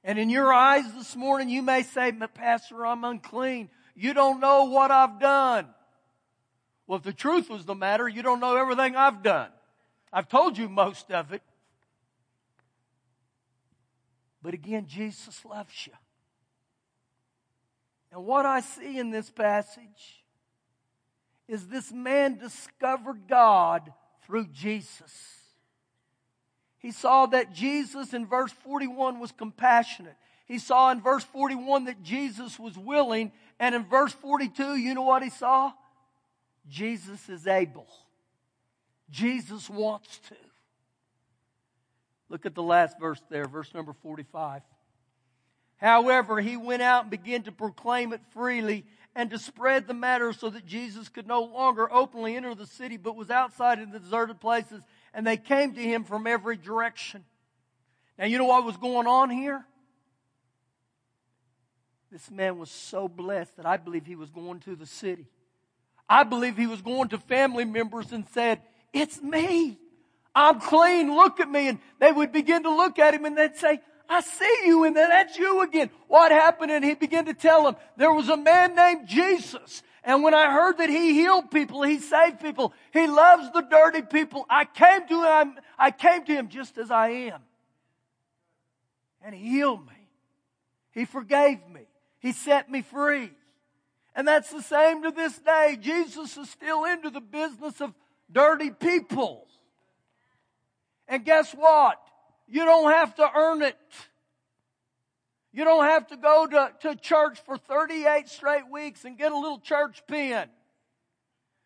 And 0.06 0.18
in 0.18 0.30
your 0.30 0.54
eyes 0.54 0.86
this 0.94 1.18
morning, 1.18 1.50
you 1.50 1.62
may 1.62 1.84
say, 1.84 2.14
Pastor, 2.14 2.86
I'm 2.86 3.04
unclean. 3.04 3.70
You 3.94 4.14
don't 4.14 4.40
know 4.40 4.66
what 4.66 4.90
I've 4.90 5.20
done. 5.20 5.68
Well, 6.88 7.00
if 7.00 7.04
the 7.04 7.12
truth 7.12 7.50
was 7.50 7.66
the 7.66 7.76
matter, 7.76 8.08
you 8.08 8.22
don't 8.22 8.40
know 8.40 8.56
everything 8.56 8.96
I've 8.96 9.22
done. 9.22 9.50
I've 10.14 10.30
told 10.30 10.58
you 10.58 10.70
most 10.70 11.12
of 11.12 11.34
it. 11.34 11.42
But 14.46 14.54
again, 14.54 14.86
Jesus 14.86 15.44
loves 15.44 15.88
you. 15.88 15.94
And 18.12 18.24
what 18.24 18.46
I 18.46 18.60
see 18.60 19.00
in 19.00 19.10
this 19.10 19.32
passage 19.32 20.24
is 21.48 21.68
this 21.68 21.92
man 21.92 22.38
discovered 22.38 23.28
God 23.28 23.92
through 24.24 24.46
Jesus. 24.54 25.40
He 26.78 26.92
saw 26.92 27.26
that 27.26 27.54
Jesus 27.54 28.14
in 28.14 28.28
verse 28.28 28.52
41 28.52 29.20
was 29.20 29.32
compassionate. 29.32 30.16
He 30.46 30.60
saw 30.60 30.92
in 30.92 31.02
verse 31.02 31.24
41 31.24 31.86
that 31.86 32.04
Jesus 32.04 32.60
was 32.60 32.78
willing. 32.78 33.32
And 33.60 33.74
in 33.74 33.84
verse 33.84 34.14
42, 34.14 34.76
you 34.76 34.94
know 34.94 35.02
what 35.02 35.24
he 35.24 35.32
saw? 35.32 35.72
Jesus 36.70 37.30
is 37.30 37.48
able. 37.48 37.88
Jesus 39.10 39.72
wants 39.72 40.20
to. 40.30 40.36
Look 42.30 42.46
at 42.46 42.56
the 42.56 42.64
last 42.64 43.00
verse 43.00 43.22
there, 43.30 43.46
verse 43.46 43.74
number 43.74 43.94
45. 43.94 44.62
However, 45.78 46.40
he 46.40 46.58
went 46.58 46.82
out 46.82 47.04
and 47.04 47.12
began 47.12 47.44
to 47.44 47.52
proclaim 47.52 48.14
it 48.14 48.22
freely 48.32 48.86
and 49.16 49.30
to 49.30 49.38
spread 49.38 49.88
the 49.88 49.94
matter 49.94 50.34
so 50.34 50.50
that 50.50 50.66
Jesus 50.66 51.10
could 51.10 51.28
no 51.28 51.44
longer 51.44 51.92
openly 51.92 52.36
enter 52.36 52.56
the 52.56 52.66
city, 52.66 52.98
but 52.98 53.16
was 53.16 53.30
outside 53.30 53.80
in 53.80 53.92
the 53.92 54.00
deserted 54.00 54.40
places 54.40 54.82
and 55.14 55.26
they 55.26 55.38
came 55.38 55.74
to 55.74 55.82
him 55.82 56.04
from 56.04 56.28
every 56.28 56.58
direction. 56.58 57.24
Now, 58.20 58.26
you 58.26 58.38
know 58.38 58.46
what 58.46 58.66
was 58.66 58.78
going 58.78 59.08
on 59.08 59.30
here? 59.30 59.66
This 62.12 62.30
man 62.30 62.58
was 62.58 62.70
so 62.70 63.08
blessed 63.08 63.58
that 63.58 63.66
I 63.66 63.78
believe 63.78 64.06
he 64.06 64.16
was 64.16 64.30
going 64.30 64.60
to 64.62 64.76
the 64.76 64.86
city. 64.86 65.28
I 66.08 66.24
believe 66.24 66.58
he 66.58 66.68
was 66.68 66.82
going 66.82 67.10
to 67.10 67.18
family 67.18 67.66
members 67.66 68.12
and 68.12 68.28
said, 68.30 68.62
It's 68.94 69.22
me. 69.22 69.78
I'm 70.36 70.60
clean. 70.60 71.16
Look 71.16 71.40
at 71.40 71.50
me. 71.50 71.70
And 71.70 71.80
they 72.00 72.12
would 72.12 72.32
begin 72.32 72.64
to 72.64 72.70
look 72.70 73.00
at 73.00 73.14
him 73.14 73.26
and 73.26 73.38
they'd 73.38 73.56
say, 73.56 73.80
I 74.08 74.22
see 74.22 74.60
you 74.66 74.84
and 74.84 74.96
then 74.96 75.10
that's 75.10 75.38
you 75.38 75.62
again. 75.64 75.90
What 76.08 76.32
happened? 76.32 76.72
And 76.72 76.86
he 76.86 76.94
began 76.94 77.26
to 77.26 77.34
tell 77.34 77.64
them 77.64 77.76
there 77.98 78.14
was 78.14 78.30
a 78.30 78.38
man 78.38 78.76
named 78.76 79.08
Jesus 79.08 79.82
and 80.06 80.22
when 80.22 80.36
I 80.36 80.52
heard 80.52 80.78
that 80.78 80.90
he 80.90 81.14
healed 81.14 81.50
people, 81.50 81.82
he 81.82 81.98
saved 81.98 82.40
people, 82.40 82.74
he 82.94 83.08
loves 83.08 83.52
the 83.52 83.62
dirty 83.62 84.04
people, 84.04 84.46
I 84.48 84.66
came 84.66 85.08
to 85.08 85.24
him, 85.24 85.56
I 85.80 85.90
came 85.90 86.24
to 86.26 86.32
him 86.32 86.48
just 86.48 86.78
as 86.78 86.92
I 86.92 87.10
am. 87.10 87.42
And 89.24 89.34
he 89.34 89.50
healed 89.50 89.84
me. 89.84 90.08
He 90.92 91.06
forgave 91.06 91.68
me. 91.68 91.88
He 92.20 92.34
set 92.34 92.70
me 92.70 92.84
free. 92.84 93.32
And 94.16 94.28
that's 94.28 94.52
the 94.52 94.62
same 94.62 95.02
to 95.02 95.10
this 95.10 95.40
day. 95.40 95.76
Jesus 95.82 96.38
is 96.38 96.52
still 96.52 96.86
into 96.86 97.10
the 97.10 97.20
business 97.20 97.82
of 97.82 97.92
dirty 98.32 98.70
people. 98.70 99.48
And 101.08 101.24
guess 101.24 101.52
what? 101.54 102.00
You 102.48 102.66
don't 102.66 102.92
have 102.92 103.16
to 103.16 103.30
earn 103.36 103.62
it. 103.62 103.78
You 105.52 105.64
don't 105.64 105.86
have 105.86 106.08
to 106.08 106.18
go 106.18 106.48
to, 106.48 106.72
to 106.82 106.96
church 106.96 107.40
for 107.46 107.58
38 107.58 108.28
straight 108.28 108.70
weeks 108.70 109.06
and 109.06 109.18
get 109.18 109.32
a 109.32 109.38
little 109.38 109.60
church 109.60 110.04
pin. 110.08 110.48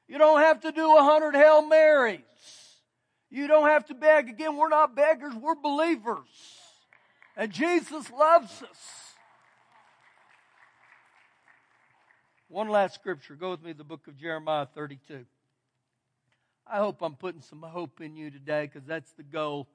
You 0.08 0.18
don't 0.18 0.40
have 0.40 0.62
to 0.62 0.72
do 0.72 0.96
a 0.98 1.04
hundred 1.04 1.36
Hail 1.36 1.62
Marys. 1.62 2.20
You 3.30 3.48
don't 3.48 3.68
have 3.68 3.86
to 3.88 3.94
beg. 3.94 4.30
Again, 4.30 4.58
we're 4.58 4.70
not 4.70 4.96
beggars, 4.96 5.34
we're 5.36 5.56
believers. 5.56 6.28
And 7.38 7.52
Jesus 7.52 8.10
loves 8.12 8.62
us. 8.64 9.10
One 12.48 12.70
last 12.70 12.96
scripture. 12.96 13.36
Go 13.36 13.52
with 13.52 13.64
me 13.64 13.72
to 13.72 13.78
the 13.78 13.84
book 13.84 14.08
of 14.08 14.18
Jeremiah 14.18 14.66
32. 14.74 15.26
I 16.72 16.78
hope 16.78 17.02
I'm 17.02 17.16
putting 17.16 17.42
some 17.42 17.64
hope 17.64 18.00
in 18.00 18.16
you 18.16 18.30
today 18.30 18.70
because 18.72 18.88
that's 18.88 19.12
the 19.14 19.24
goal. 19.24 19.68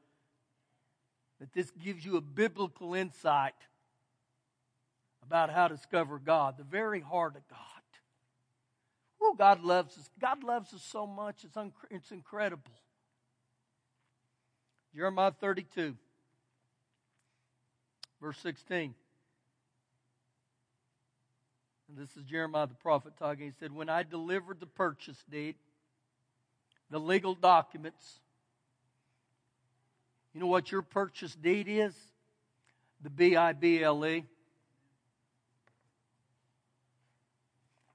That 1.41 1.53
this 1.53 1.71
gives 1.73 2.05
you 2.05 2.17
a 2.17 2.21
biblical 2.21 2.95
insight 2.95 3.55
about 5.27 5.51
how 5.51 5.69
to 5.69 5.75
discover 5.75 6.19
God, 6.19 6.57
the 6.57 6.65
very 6.65 7.01
heart 7.01 7.35
of 7.37 7.49
God. 7.49 7.59
Oh, 9.21 9.35
God 9.37 9.63
loves 9.63 9.97
us. 9.99 10.09
God 10.21 10.45
loves 10.45 10.73
us 10.75 10.83
so 10.83 11.07
much. 11.07 11.45
It's, 11.45 11.57
un- 11.57 11.73
it's 11.91 12.11
incredible. 12.11 12.71
Jeremiah 14.95 15.33
32, 15.41 15.97
verse 18.21 18.39
16. 18.39 18.95
And 21.89 21.99
this 21.99 22.17
is 22.17 22.23
Jeremiah 22.25 22.67
the 22.67 22.75
prophet 22.75 23.15
talking. 23.19 23.47
He 23.47 23.53
said, 23.59 23.75
When 23.75 23.89
I 23.89 24.03
delivered 24.03 24.61
the 24.61 24.67
purchase 24.67 25.25
deed, 25.31 25.57
the 26.95 27.01
legal 27.01 27.35
documents, 27.35 28.21
you 30.33 30.41
know 30.41 30.47
what 30.47 30.71
your 30.71 30.83
purchase 30.83 31.35
deed 31.35 31.67
is? 31.69 31.93
The 33.03 33.11
B 33.11 33.35
I 33.35 33.53
B 33.53 33.83
L 33.83 34.07
E. 34.07 34.25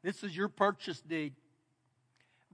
This 0.04 0.22
is 0.22 0.36
your 0.36 0.50
purchase 0.50 1.00
deed. 1.00 1.32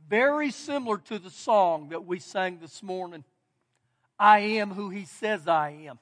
Very 0.08 0.51
similar 0.51 0.99
to 0.99 1.17
the 1.17 1.31
song 1.31 1.89
that 1.89 2.05
we 2.05 2.19
sang 2.19 2.60
this 2.60 2.84
morning 2.84 3.23
I 4.19 4.38
am 4.41 4.69
who 4.69 4.91
He 4.91 5.05
says 5.05 5.47
I 5.47 5.71
am. 5.88 5.97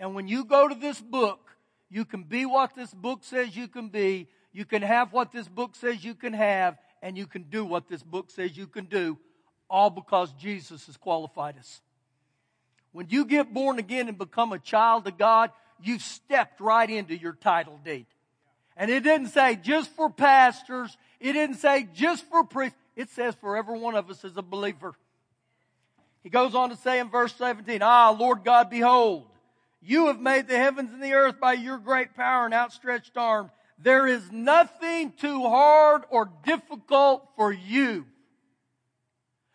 And 0.00 0.16
when 0.16 0.26
you 0.26 0.44
go 0.44 0.66
to 0.66 0.74
this 0.74 1.00
book, 1.00 1.52
you 1.88 2.04
can 2.04 2.24
be 2.24 2.46
what 2.46 2.74
this 2.74 2.92
book 2.92 3.20
says 3.22 3.54
you 3.54 3.68
can 3.68 3.90
be. 3.90 4.26
You 4.52 4.64
can 4.64 4.82
have 4.82 5.12
what 5.12 5.30
this 5.30 5.46
book 5.46 5.76
says 5.76 6.02
you 6.02 6.16
can 6.16 6.32
have. 6.32 6.78
And 7.02 7.16
you 7.16 7.26
can 7.26 7.42
do 7.44 7.64
what 7.64 7.88
this 7.88 8.02
book 8.02 8.30
says 8.30 8.56
you 8.56 8.66
can 8.66 8.84
do. 8.84 9.18
All 9.68 9.90
because 9.90 10.32
Jesus 10.32 10.86
has 10.86 10.96
qualified 10.96 11.56
us. 11.58 11.80
When 12.92 13.06
you 13.08 13.24
get 13.24 13.54
born 13.54 13.78
again 13.78 14.08
and 14.08 14.18
become 14.18 14.52
a 14.52 14.58
child 14.58 15.06
of 15.06 15.16
God, 15.16 15.50
you've 15.80 16.02
stepped 16.02 16.60
right 16.60 16.90
into 16.90 17.16
your 17.16 17.34
title 17.34 17.78
deed. 17.84 18.06
And 18.76 18.90
it 18.90 19.02
didn't 19.02 19.28
say 19.28 19.56
just 19.56 19.90
for 19.90 20.10
pastors. 20.10 20.96
It 21.20 21.34
didn't 21.34 21.56
say 21.56 21.86
just 21.94 22.24
for 22.26 22.44
priests. 22.44 22.78
It 22.96 23.10
says 23.10 23.34
for 23.40 23.56
every 23.56 23.78
one 23.78 23.94
of 23.94 24.10
us 24.10 24.24
as 24.24 24.36
a 24.36 24.42
believer. 24.42 24.94
He 26.22 26.28
goes 26.28 26.54
on 26.54 26.70
to 26.70 26.76
say 26.76 26.98
in 26.98 27.08
verse 27.08 27.34
17, 27.36 27.80
Ah, 27.82 28.10
Lord 28.10 28.44
God, 28.44 28.68
behold, 28.68 29.26
you 29.80 30.08
have 30.08 30.20
made 30.20 30.48
the 30.48 30.56
heavens 30.56 30.92
and 30.92 31.02
the 31.02 31.14
earth 31.14 31.40
by 31.40 31.54
your 31.54 31.78
great 31.78 32.14
power 32.14 32.44
and 32.44 32.52
outstretched 32.52 33.16
arm. 33.16 33.50
There 33.82 34.06
is 34.06 34.30
nothing 34.30 35.12
too 35.12 35.42
hard 35.42 36.02
or 36.10 36.30
difficult 36.44 37.26
for 37.36 37.50
you. 37.50 38.04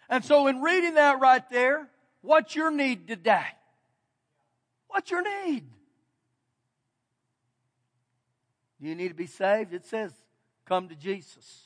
And 0.10 0.26
so 0.26 0.48
in 0.48 0.62
reading 0.62 0.96
that 0.96 1.20
right 1.20 1.48
there, 1.50 1.88
what's 2.22 2.56
your 2.56 2.72
need 2.72 3.08
today? 3.08 3.46
What's 4.88 5.12
your 5.12 5.22
need? 5.22 5.64
Do 8.82 8.88
you 8.88 8.96
need 8.96 9.10
to 9.10 9.16
be 9.16 9.28
saved? 9.28 9.74
It 9.74 9.86
says, 9.86 10.12
come 10.66 10.90
to 10.90 10.96
Jesus. 10.96 11.64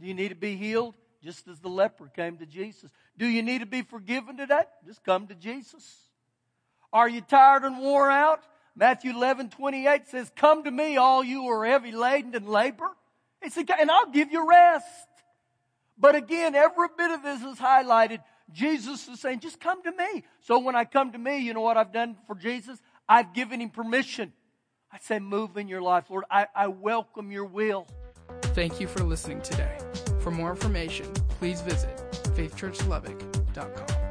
Do 0.00 0.06
you 0.06 0.14
need 0.14 0.30
to 0.30 0.34
be 0.34 0.56
healed? 0.56 0.94
Just 1.22 1.46
as 1.48 1.60
the 1.60 1.68
leper 1.68 2.08
came 2.08 2.38
to 2.38 2.46
Jesus. 2.46 2.90
Do 3.16 3.26
you 3.26 3.42
need 3.42 3.60
to 3.60 3.66
be 3.66 3.82
forgiven 3.82 4.36
today? 4.36 4.64
Just 4.86 5.04
come 5.04 5.26
to 5.28 5.34
Jesus. 5.34 5.96
Are 6.92 7.08
you 7.08 7.20
tired 7.20 7.62
and 7.62 7.78
wore 7.78 8.10
out? 8.10 8.42
Matthew 8.74 9.12
11, 9.12 9.50
28 9.50 10.08
says, 10.08 10.30
Come 10.34 10.64
to 10.64 10.70
me, 10.70 10.96
all 10.96 11.22
you 11.22 11.42
who 11.42 11.50
are 11.50 11.66
heavy 11.66 11.92
laden 11.92 12.34
and 12.34 12.48
labor. 12.48 12.88
And 13.42 13.90
I'll 13.90 14.10
give 14.10 14.32
you 14.32 14.48
rest. 14.48 14.86
But 15.98 16.14
again, 16.14 16.54
every 16.54 16.88
bit 16.96 17.10
of 17.10 17.22
this 17.22 17.42
is 17.42 17.58
highlighted. 17.58 18.20
Jesus 18.50 19.08
is 19.08 19.20
saying, 19.20 19.40
just 19.40 19.60
come 19.60 19.82
to 19.82 19.92
me. 19.92 20.24
So 20.40 20.58
when 20.58 20.76
I 20.76 20.84
come 20.84 21.12
to 21.12 21.18
me, 21.18 21.38
you 21.38 21.54
know 21.54 21.60
what 21.60 21.76
I've 21.76 21.92
done 21.92 22.16
for 22.26 22.34
Jesus? 22.34 22.78
I've 23.08 23.32
given 23.32 23.60
him 23.60 23.70
permission. 23.70 24.32
I 24.92 24.98
say, 24.98 25.18
move 25.18 25.56
in 25.56 25.68
your 25.68 25.80
life, 25.80 26.04
Lord. 26.10 26.24
I, 26.30 26.46
I 26.54 26.66
welcome 26.66 27.30
your 27.30 27.46
will. 27.46 27.86
Thank 28.42 28.80
you 28.80 28.86
for 28.86 29.02
listening 29.02 29.40
today. 29.40 29.78
For 30.20 30.30
more 30.30 30.50
information, 30.50 31.12
please 31.38 31.60
visit 31.62 31.96
faithchurchlubbock.com. 32.34 34.01